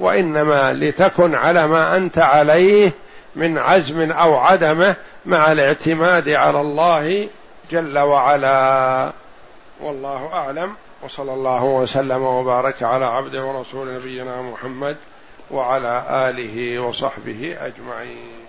وإنما 0.00 0.72
لتكن 0.72 1.34
على 1.34 1.66
ما 1.66 1.96
أنت 1.96 2.18
عليه 2.18 2.92
من 3.36 3.58
عزم 3.58 4.12
أو 4.12 4.36
عدمة 4.36 4.96
مع 5.26 5.52
الاعتماد 5.52 6.28
على 6.28 6.60
الله 6.60 7.28
جل 7.70 7.98
وعلا. 7.98 9.12
والله 9.80 10.30
أعلم. 10.32 10.74
وصلى 11.02 11.34
الله 11.34 11.64
وسلم 11.64 12.22
وبارك 12.22 12.82
على 12.82 13.04
عبده 13.04 13.44
ورسول 13.44 13.94
نبينا 13.94 14.42
محمد 14.42 14.96
وعلى 15.50 16.02
آله 16.10 16.78
وصحبه 16.78 17.56
أجمعين. 17.60 18.43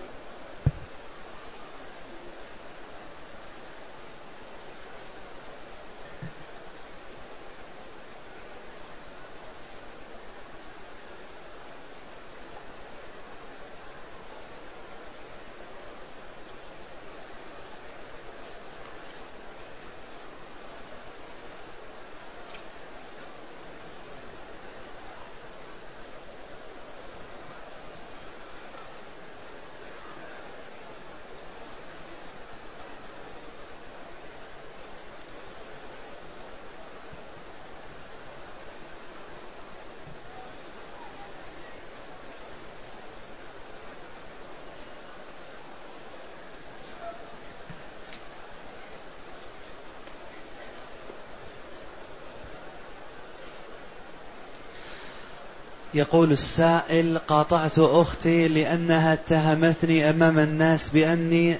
يقول 55.94 56.32
السائل 56.32 57.18
قاطعت 57.18 57.78
أختي 57.78 58.48
لأنها 58.48 59.12
اتهمتني 59.12 60.10
أمام 60.10 60.38
الناس 60.38 60.88
بأني 60.88 61.56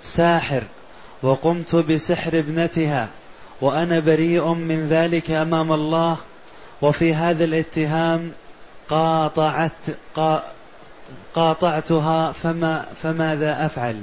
ساحر 0.00 0.62
وقمت 1.22 1.76
بسحر 1.76 2.38
ابنتها 2.38 3.08
وأنا 3.60 4.00
بريء 4.00 4.52
من 4.54 4.88
ذلك 4.88 5.30
أمام 5.30 5.72
الله 5.72 6.16
وفي 6.82 7.14
هذا 7.14 7.44
الاتهام 7.44 8.32
قاطعت 8.88 9.72
قاطعتها 11.34 12.32
فما 12.32 12.86
فماذا 13.02 13.66
أفعل؟ 13.66 14.02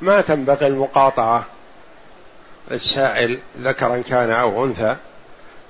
ما 0.00 0.20
تنبغي 0.20 0.66
المقاطعة؟ 0.66 1.44
السائل 2.70 3.38
ذكرا 3.58 4.02
كان 4.02 4.30
أو 4.30 4.64
أنثى. 4.64 4.96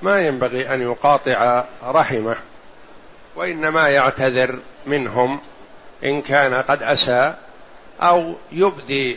ما 0.03 0.20
ينبغي 0.20 0.74
أن 0.74 0.82
يقاطع 0.82 1.64
رحمه 1.84 2.36
وإنما 3.36 3.88
يعتذر 3.88 4.59
منهم 4.86 5.40
إن 6.05 6.22
كان 6.22 6.55
قد 6.55 6.82
أساء 6.82 7.38
أو 8.01 8.34
يبدي 8.53 9.16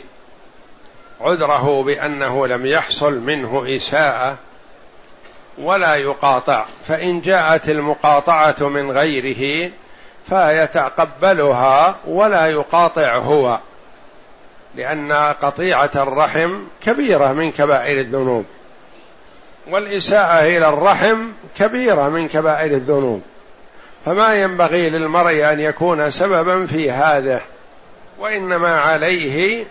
عذره 1.20 1.82
بأنه 1.82 2.46
لم 2.46 2.66
يحصل 2.66 3.12
منه 3.12 3.76
إساءة 3.76 4.36
ولا 5.58 5.94
يقاطع. 5.94 6.64
فإن 6.88 7.20
جاءت 7.20 7.68
المقاطعة 7.68 8.68
من 8.68 8.90
غيره 8.90 9.72
فيتقبلها 10.28 11.96
ولا 12.06 12.46
يقاطع 12.46 13.16
هو 13.16 13.58
لأن 14.74 15.12
قطيعة 15.12 15.90
الرحم 15.96 16.62
كبيرة 16.82 17.32
من 17.32 17.52
كبائر 17.52 18.00
الذنوب. 18.00 18.44
والإساءة 19.70 20.46
إلى 20.56 20.68
الرحم 20.68 21.18
كبيرة 21.58 22.08
من 22.08 22.28
كبائر 22.28 22.70
الذنوب. 22.70 23.22
فما 24.04 24.34
ينبغي 24.34 24.90
للمرء 24.90 25.52
أن 25.52 25.60
يكون 25.60 26.10
سببا 26.10 26.66
في 26.66 26.90
هذا 26.90 27.40
وإنما 28.18 28.78
عليه 28.80 29.64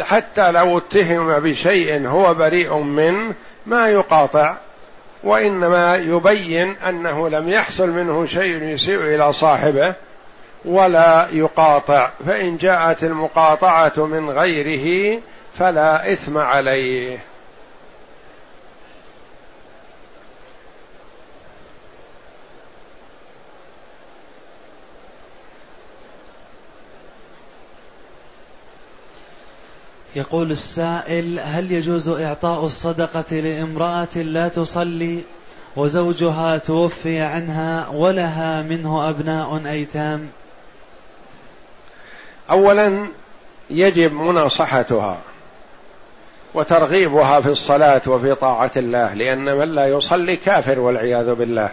حتى 0.00 0.50
لو 0.50 0.78
اتهم 0.78 1.38
بشيء 1.38 2.08
هو 2.08 2.34
بريء 2.34 2.76
منه 2.76 3.34
ما 3.66 3.88
يقاطع 3.88 4.56
وإنما 5.24 5.96
يبين 5.96 6.76
أنه 6.88 7.28
لم 7.28 7.48
يحصل 7.48 7.88
منه 7.88 8.26
شيء 8.26 8.62
يسيء 8.62 9.00
إلى 9.00 9.32
صاحبه 9.32 9.94
ولا 10.64 11.28
يقاطع. 11.32 12.10
فإن 12.26 12.56
جاءت 12.56 13.04
المقاطعة 13.04 13.92
من 13.96 14.30
غيره 14.30 15.20
فلا 15.58 16.12
إثم 16.12 16.38
عليه. 16.38 17.18
يقول 30.16 30.50
السائل 30.50 31.40
هل 31.40 31.72
يجوز 31.72 32.08
إعطاء 32.08 32.64
الصدقة 32.64 33.36
لامرأة 33.36 34.16
لا 34.16 34.48
تصلي 34.48 35.20
وزوجها 35.76 36.58
توفي 36.58 37.20
عنها 37.20 37.88
ولها 37.88 38.62
منه 38.62 39.10
أبناء 39.10 39.62
أيتام؟ 39.66 40.28
أولا 42.50 43.08
يجب 43.70 44.12
مناصحتها 44.12 45.18
وترغيبها 46.54 47.40
في 47.40 47.48
الصلاة 47.48 48.02
وفي 48.06 48.34
طاعة 48.34 48.70
الله 48.76 49.14
لأن 49.14 49.56
من 49.56 49.74
لا 49.74 49.86
يصلي 49.86 50.36
كافر 50.36 50.80
والعياذ 50.80 51.34
بالله. 51.34 51.70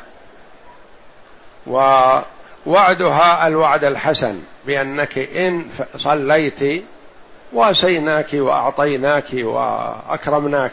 ووعدها 1.68 3.48
الوعد 3.48 3.84
الحسن 3.84 4.40
بأنك 4.66 5.18
إن 5.18 5.66
صليت 5.98 6.84
واسيناك 7.54 8.28
وأعطيناك 8.34 9.26
وأكرمناك. 9.34 10.72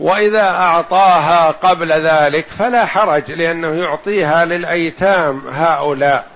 وإذا 0.00 0.48
أعطاها 0.48 1.50
قبل 1.50 1.92
ذلك 1.92 2.46
فلا 2.46 2.86
حرج 2.86 3.30
لأنه 3.30 3.82
يعطيها 3.84 4.44
للأيتام 4.44 5.42
هؤلاء 5.48 6.26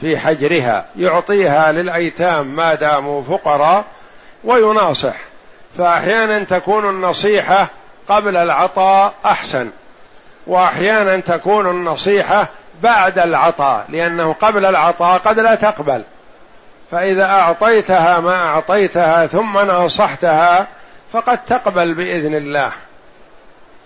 في 0.00 0.18
حجرها. 0.18 0.84
يعطيها 0.96 1.72
للأيتام 1.72 2.56
ما 2.56 2.74
داموا 2.74 3.22
فقراء 3.22 3.84
ويناصح. 4.44 5.16
فأحيانا 5.78 6.44
تكون 6.44 6.88
النصيحة 6.90 7.68
قبل 8.08 8.36
العطاء 8.36 9.14
أحسن. 9.24 9.70
وأحيانا 10.46 11.16
تكون 11.20 11.66
النصيحة 11.66 12.48
بعد 12.82 13.18
العطاء 13.18 13.84
لأنه 13.88 14.32
قبل 14.32 14.66
العطاء 14.66 15.18
قد 15.18 15.40
لا 15.40 15.54
تقبل. 15.54 16.04
فإذا 16.90 17.24
أعطيتها 17.24 18.20
ما 18.20 18.34
أعطيتها 18.34 19.26
ثم 19.26 19.58
ناصحتها 19.58 20.66
فقد 21.12 21.38
تقبل 21.44 21.94
بإذن 21.94 22.34
الله. 22.34 22.72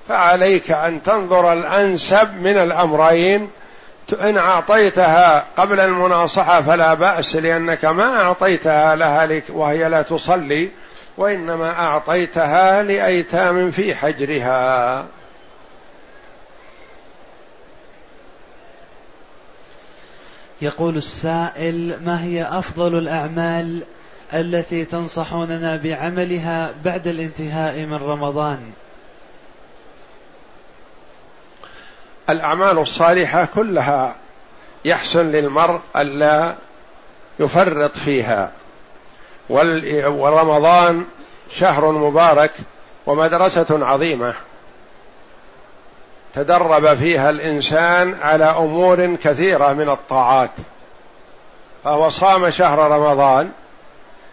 فعليك 0.09 0.71
أن 0.71 1.03
تنظر 1.03 1.53
الأنسب 1.53 2.29
من 2.43 2.59
الأمرين. 2.59 3.51
إن 4.23 4.39
أعطيتها 4.39 5.45
قبل 5.57 5.81
المناصحة 5.81 6.63
فلا 6.63 6.95
بأس 6.95 7.37
لأنك 7.37 7.85
ما 7.85 8.23
أعطيتها 8.23 8.95
لها 8.95 9.43
وهي 9.51 9.89
لا 9.89 10.03
تصلي 10.03 10.71
وإنما 11.17 11.71
أعطيتها 11.71 12.83
لأيتام 12.83 13.71
في 13.71 13.95
حجرها. 13.95 15.05
يقول 20.63 20.97
السائل 20.97 21.99
ما 22.05 22.25
هي 22.25 22.43
أفضل 22.43 22.99
الأعمال 22.99 23.83
التي 24.35 24.85
تنصحوننا 24.85 25.77
بعملها 25.77 26.75
بعد 26.85 27.07
الانتهاء 27.07 27.81
من 27.81 27.95
رمضان؟ 27.95 28.73
الأعمال 32.31 32.79
الصالحة 32.79 33.49
كلها 33.55 34.15
يحسن 34.85 35.33
للمرء 35.33 35.81
ألا 35.97 36.57
يفرط 37.41 37.97
فيها. 37.97 38.53
ورمضان 40.07 41.05
شهر 41.51 41.93
مبارك 41.93 42.53
ومدرسة 43.07 43.87
عظيمة. 43.87 44.35
تدرب 46.35 46.95
فيها 46.95 47.31
الإنسان 47.31 48.15
على 48.23 48.45
أمور 48.45 49.17
كثيرة 49.17 49.73
من 49.73 49.89
الطاعات. 49.89 50.51
فهو 51.85 52.09
صام 52.09 52.51
شهر 52.51 52.79
رمضان 52.79 53.51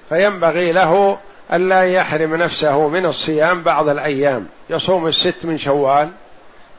فينبغي 0.09 0.71
له 0.71 1.17
ألا 1.53 1.83
يحرم 1.83 2.35
نفسه 2.35 2.87
من 2.87 3.05
الصيام 3.05 3.63
بعض 3.63 3.89
الأيام. 3.89 4.47
يصوم 4.69 5.07
الست 5.07 5.35
من 5.43 5.57
شوال 5.57 6.09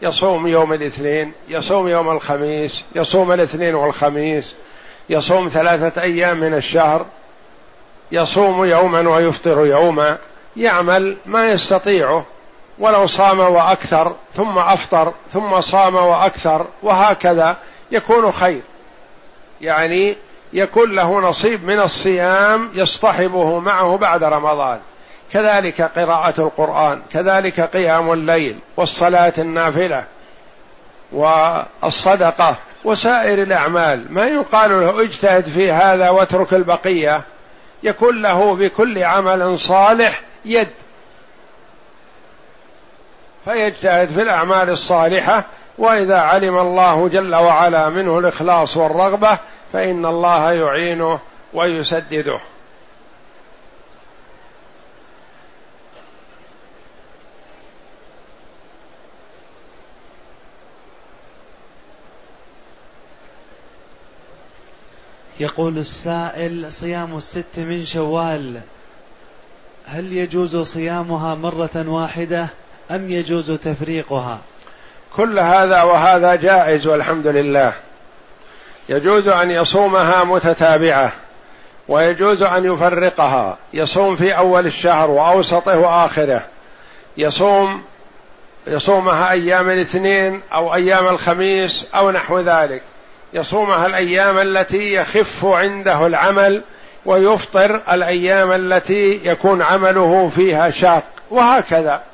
يصوم 0.03 0.47
يوم 0.47 0.73
الاثنين 0.73 1.33
يصوم 1.49 1.89
يوم 1.89 2.11
الخميس 2.11 2.85
يصوم 2.95 3.33
الاثنين 3.33 3.75
والخميس 3.75 4.55
يصوم 5.11 5.49
ثلاثة 5.49 6.03
أيام 6.03 6.41
من 6.41 6.55
الشهر 6.55 7.07
يصوم 8.13 8.65
يوما 8.65 9.09
ويفطر 9.09 9.67
يوما 9.67 10.19
يعمل 10.57 11.17
ما 11.27 11.47
يستطيعه. 11.47 12.25
ولو 12.81 13.07
صام 13.07 13.41
وأكثر 13.41 14.15
ثم 14.37 14.59
أفطر 14.59 15.13
ثم 15.33 15.61
صام 15.61 15.95
وأكثر 15.95 16.67
وهكذا 16.83 17.57
يكون 17.91 18.33
خير. 18.33 18.61
يعني 19.61 20.17
يكون 20.53 20.95
له 20.95 21.21
نصيب 21.21 21.65
من 21.65 21.81
الصيام 21.81 22.71
يصطحبه 22.75 23.59
معه 23.59 23.97
بعد 23.97 24.25
رمضان. 24.25 24.79
كذلك 25.33 25.83
قراءة 25.83 26.35
القرآن 26.41 27.03
كذلك 27.13 27.61
قيام 27.61 28.13
الليل 28.13 28.59
والصلاة 28.77 29.33
النافلة 29.39 30.05
والصدقة 31.13 32.57
وسائر 32.85 33.43
الأعمال. 33.43 34.05
ما 34.11 34.25
يقال 34.25 34.71
له 34.71 35.03
اجتهد 35.03 35.45
في 35.45 35.73
هذا 35.73 36.11
واترك 36.11 36.55
البقية. 36.55 37.23
يكون 37.83 38.23
له 38.23 38.55
بكل 38.55 39.03
عمل 39.03 39.59
صالح 39.59 40.21
يد. 40.45 40.69
فيجتهد 43.45 44.09
في 44.09 44.23
الأعمال 44.23 44.71
الصالحة 44.71 45.47
وإذا 45.79 46.19
علم 46.19 46.59
الله 46.59 47.09
جل 47.09 47.35
وعلا 47.35 47.89
منه 47.89 48.19
الإخلاص 48.19 48.77
والرغبة 48.77 49.39
فإن 49.73 50.07
الله 50.07 50.53
يعينه 50.53 51.19
ويسدده. 51.53 52.41
يقول 65.41 65.79
السائل 65.79 66.73
صيام 66.73 67.17
الست 67.17 67.59
من 67.59 67.85
شوال 67.85 68.61
هل 69.87 70.13
يجوز 70.13 70.57
صيامها 70.57 71.35
مرة 71.35 71.85
واحدة؟ 71.89 72.49
أم 72.91 73.11
يجوز 73.11 73.53
تفريقها؟ 73.53 74.39
كل 75.17 75.39
هذا 75.39 75.83
وهذا 75.83 76.35
جائز 76.35 76.87
والحمد 76.87 77.27
لله. 77.27 77.73
يجوز 78.89 79.29
أن 79.29 79.51
يصومها 79.51 80.25
متتابعة 80.25 81.13
ويجوز 81.89 82.43
أن 82.43 82.65
يفرقها. 82.65 83.57
يصوم 83.73 84.17
في 84.17 84.37
أول 84.37 84.67
الشهر 84.67 85.11
وأوسطه 85.11 85.79
وآخره. 85.79 86.43
يصوم 87.17 87.83
يصومها 88.67 89.31
أيام 89.31 89.71
الاثنين 89.71 90.41
أو 90.53 90.75
أيام 90.75 91.09
الخميس 91.09 91.87
أو 91.95 92.11
نحو 92.11 92.39
ذلك. 92.39 92.83
يصومها 93.33 93.87
الأيام 93.87 94.39
التي 94.39 94.95
يخف 94.95 95.45
عنده 95.45 96.07
العمل 96.07 96.63
ويفطر 97.07 97.81
الأيام 97.93 98.53
التي 98.53 99.21
يكون 99.25 99.63
عمله 99.63 100.29
فيها 100.29 100.71
شاق 100.71 101.03
وهكذا. 101.31 102.10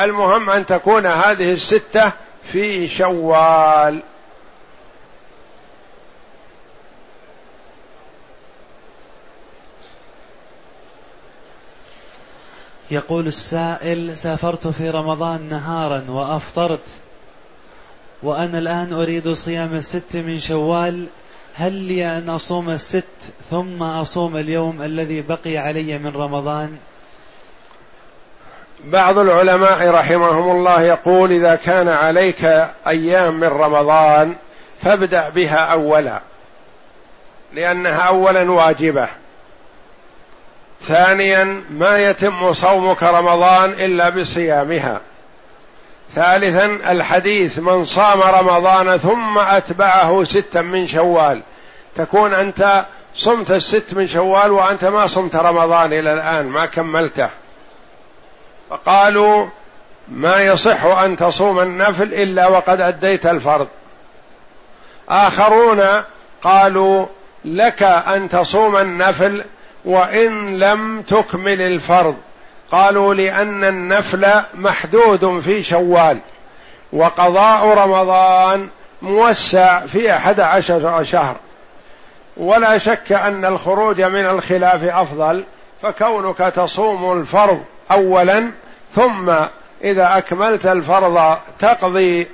المهم 0.00 0.50
أن 0.50 0.66
تكون 0.66 1.06
هذه 1.06 1.52
الستة 1.52 2.12
في 2.42 2.88
شوال. 2.88 4.02
يقول 12.90 13.26
السائل 13.26 14.16
سافرت 14.16 14.66
في 14.66 14.90
رمضان 14.90 15.48
نهارا 15.48 16.04
وأفطرت 16.08 16.86
وأنا 18.22 18.58
الآن 18.58 18.92
أريد 18.92 19.32
صيام 19.32 19.74
الست 19.74 20.16
من 20.16 20.38
شوال 20.38 21.06
هل 21.54 21.72
لي 21.72 22.18
أن 22.18 22.28
أصوم 22.28 22.70
الست 22.70 23.04
ثم 23.50 23.82
أصوم 23.82 24.36
اليوم 24.36 24.82
الذي 24.82 25.22
بقي 25.22 25.56
علي 25.58 25.98
من 25.98 26.16
رمضان؟ 26.16 26.76
بعض 28.86 29.18
العلماء 29.18 29.90
رحمهم 29.90 30.50
الله 30.50 30.82
يقول 30.82 31.32
إذا 31.32 31.54
كان 31.54 31.88
عليك 31.88 32.68
أيام 32.88 33.40
من 33.40 33.48
رمضان 33.48 34.34
فابدأ 34.82 35.28
بها 35.28 35.56
أولا 35.56 36.20
لأنها 37.52 38.00
أولا 38.00 38.52
واجبة. 38.52 39.08
ثانيا 40.82 41.62
ما 41.70 41.98
يتم 41.98 42.52
صومك 42.52 43.02
رمضان 43.02 43.70
إلا 43.70 44.08
بصيامها. 44.08 45.00
ثالثا 46.14 46.66
الحديث 46.90 47.58
من 47.58 47.84
صام 47.84 48.22
رمضان 48.22 48.96
ثم 48.96 49.38
أتبعه 49.38 50.24
ستا 50.24 50.62
من 50.62 50.86
شوال. 50.86 51.42
تكون 51.96 52.34
أنت 52.34 52.84
صمت 53.14 53.50
الست 53.50 53.94
من 53.94 54.06
شوال 54.06 54.52
وأنت 54.52 54.84
ما 54.84 55.06
صمت 55.06 55.36
رمضان 55.36 55.92
إلى 55.92 56.12
الآن 56.12 56.46
ما 56.46 56.66
كملته. 56.66 57.28
فقالوا 58.74 59.46
ما 60.08 60.42
يصح 60.42 60.84
أن 60.84 61.16
تصوم 61.16 61.60
النفل 61.60 62.14
إلا 62.14 62.46
وقد 62.46 62.80
أديت 62.80 63.26
الفرض. 63.26 63.68
آخرون 65.08 65.82
قالوا 66.42 67.06
لك 67.44 67.82
أن 67.82 68.28
تصوم 68.28 68.76
النفل 68.76 69.44
وإن 69.84 70.58
لم 70.58 71.02
تكمل 71.02 71.60
الفرض. 71.60 72.16
قالوا 72.70 73.14
لأن 73.14 73.64
النفل 73.64 74.26
محدود 74.54 75.40
في 75.40 75.62
شوال 75.62 76.18
وقضاء 76.92 77.66
رمضان 77.66 78.68
موسع 79.02 79.86
في 79.86 80.16
أحد 80.16 80.40
عشر 80.40 81.04
شهر. 81.04 81.36
ولا 82.36 82.78
شك 82.78 83.12
أن 83.12 83.44
الخروج 83.44 84.02
من 84.02 84.26
الخلاف 84.26 84.84
أفضل 84.84 85.44
فكونك 85.82 86.38
تصوم 86.38 87.12
الفرض 87.20 87.62
أولا 87.90 88.50
ثم 88.94 89.30
إذا 89.84 90.18
أكملت 90.18 90.66
الفرض 90.66 91.36
تقضي 91.58 92.26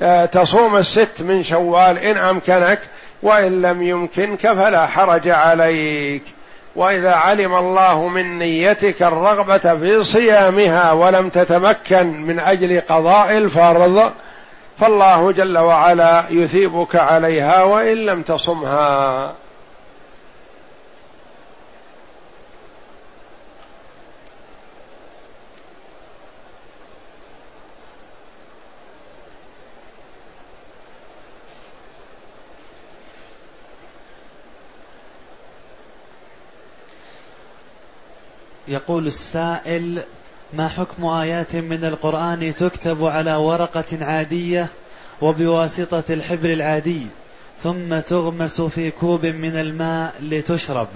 آه، 0.00 0.24
تصوم 0.24 0.76
الست 0.76 1.22
من 1.22 1.42
شوال 1.42 1.98
إن 1.98 2.16
أمكنك 2.16 2.80
وإن 3.22 3.62
لم 3.62 3.82
يمكنك 3.82 4.40
فلا 4.40 4.86
حرج 4.86 5.28
عليك. 5.28 6.22
وإذا 6.76 7.10
علم 7.10 7.54
الله 7.54 8.08
من 8.08 8.38
نيتك 8.38 9.02
الرغبة 9.02 9.58
في 9.58 10.04
صيامها 10.04 10.92
ولم 10.92 11.28
تتمكن 11.28 12.06
من 12.06 12.38
أجل 12.38 12.80
قضاء 12.80 13.38
الفرض 13.38 14.12
فالله 14.78 15.32
جل 15.32 15.58
وعلا 15.58 16.24
يثيبك 16.30 16.96
عليها 16.96 17.62
وإن 17.62 17.96
لم 17.96 18.22
تصمها. 18.22 19.32
يقول 38.72 39.06
السائل 39.06 40.02
ما 40.52 40.68
حكم 40.68 41.06
آيات 41.06 41.56
من 41.56 41.84
القرآن 41.84 42.54
تكتب 42.54 43.04
على 43.04 43.34
ورقة 43.34 43.84
عادية 44.00 44.66
وبواسطة 45.20 46.04
الحبر 46.10 46.52
العادي 46.52 47.06
ثم 47.62 48.00
تغمس 48.00 48.60
في 48.60 48.90
كوب 48.90 49.26
من 49.26 49.56
الماء 49.56 50.14
لتشرب؟ 50.20 50.88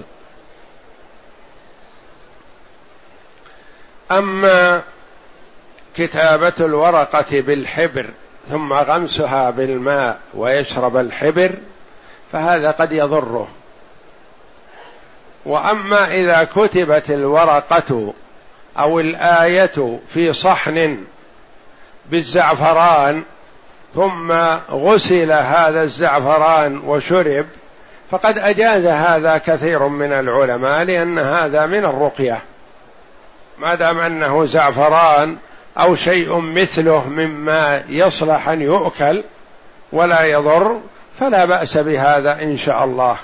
أما 4.11 4.83
كتابة 5.95 6.53
الورقة 6.61 7.41
بالحبر 7.41 8.07
ثم 8.51 8.72
غمسها 8.72 9.51
بالماء 9.51 10.18
ويشرب 10.35 10.97
الحبر 10.97 11.51
فهذا 12.33 12.70
قد 12.70 12.93
يضره. 12.93 13.49
وأما 15.47 16.14
إذا 16.14 16.49
كتبت 16.57 17.11
الورقة 17.11 18.14
أو 18.78 19.01
الآية 19.01 19.99
في 20.09 20.32
صحن 20.32 20.99
بالزعفران 22.11 23.22
ثم 23.94 24.32
غسل 24.70 25.32
هذا 25.32 25.82
الزعفران 25.82 26.78
وشرب 26.78 27.47
فقد 28.11 28.38
أجاز 28.38 28.86
هذا 28.86 29.38
كثير 29.38 29.88
من 29.88 30.12
العلماء 30.12 30.84
لأن 30.84 31.18
هذا 31.18 31.66
من 31.66 31.84
الرقية. 31.84 32.42
ما 33.59 33.74
دام 33.74 33.99
أنه 33.99 34.44
زعفران 34.44 35.36
أو 35.78 35.94
شيء 35.94 36.38
مثله 36.38 37.09
مما 37.09 37.82
يصلح 37.88 38.49
أن 38.49 38.62
يؤكل 38.62 39.22
ولا 39.92 40.22
يضر 40.22 40.80
فلا 41.20 41.44
بأس 41.44 41.78
بهذا 41.78 42.42
إن 42.42 42.57
شاء 42.57 42.84
الله. 42.84 43.16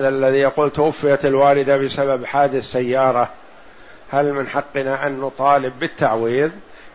هذا 0.00 0.08
الذي 0.08 0.38
يقول 0.38 0.70
توفيت 0.70 1.26
الوالدة 1.26 1.76
بسبب 1.76 2.24
حادث 2.24 2.72
سيارة. 2.72 3.28
هل 4.10 4.32
من 4.32 4.48
حقنا 4.48 5.06
أن 5.06 5.20
نطالب 5.20 5.78
بالتعويض؟ 5.78 6.50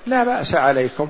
لا 0.05 0.23
بأس 0.23 0.55
عليكم 0.55 1.07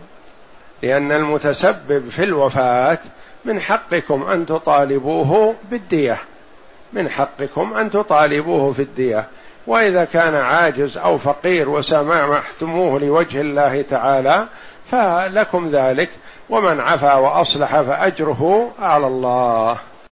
لأن 0.83 1.11
المتسبب 1.11 2.09
في 2.09 2.23
الوفاة 2.23 2.97
من 3.45 3.59
حقكم 3.59 4.23
أن 4.23 4.45
تطالبوه 4.45 5.55
بالدية. 5.71 6.17
من 6.93 7.09
حقكم 7.09 7.73
أن 7.73 7.91
تطالبوه 7.91 8.71
في 8.71 8.81
الدية. 8.81 9.27
وإذا 9.67 10.05
كان 10.05 10.35
عاجز 10.35 10.97
أو 10.97 11.17
فقير 11.17 11.69
وسامحتموه 11.69 12.99
لوجه 12.99 13.41
الله 13.41 13.81
تعالى 13.81 14.47
فلكم 14.91 15.67
ذلك 15.67 16.09
ومن 16.49 16.79
عفا 16.79 17.13
وأصلح 17.13 17.81
فأجره 17.81 18.71
على 18.79 19.07
الله. 19.07 19.77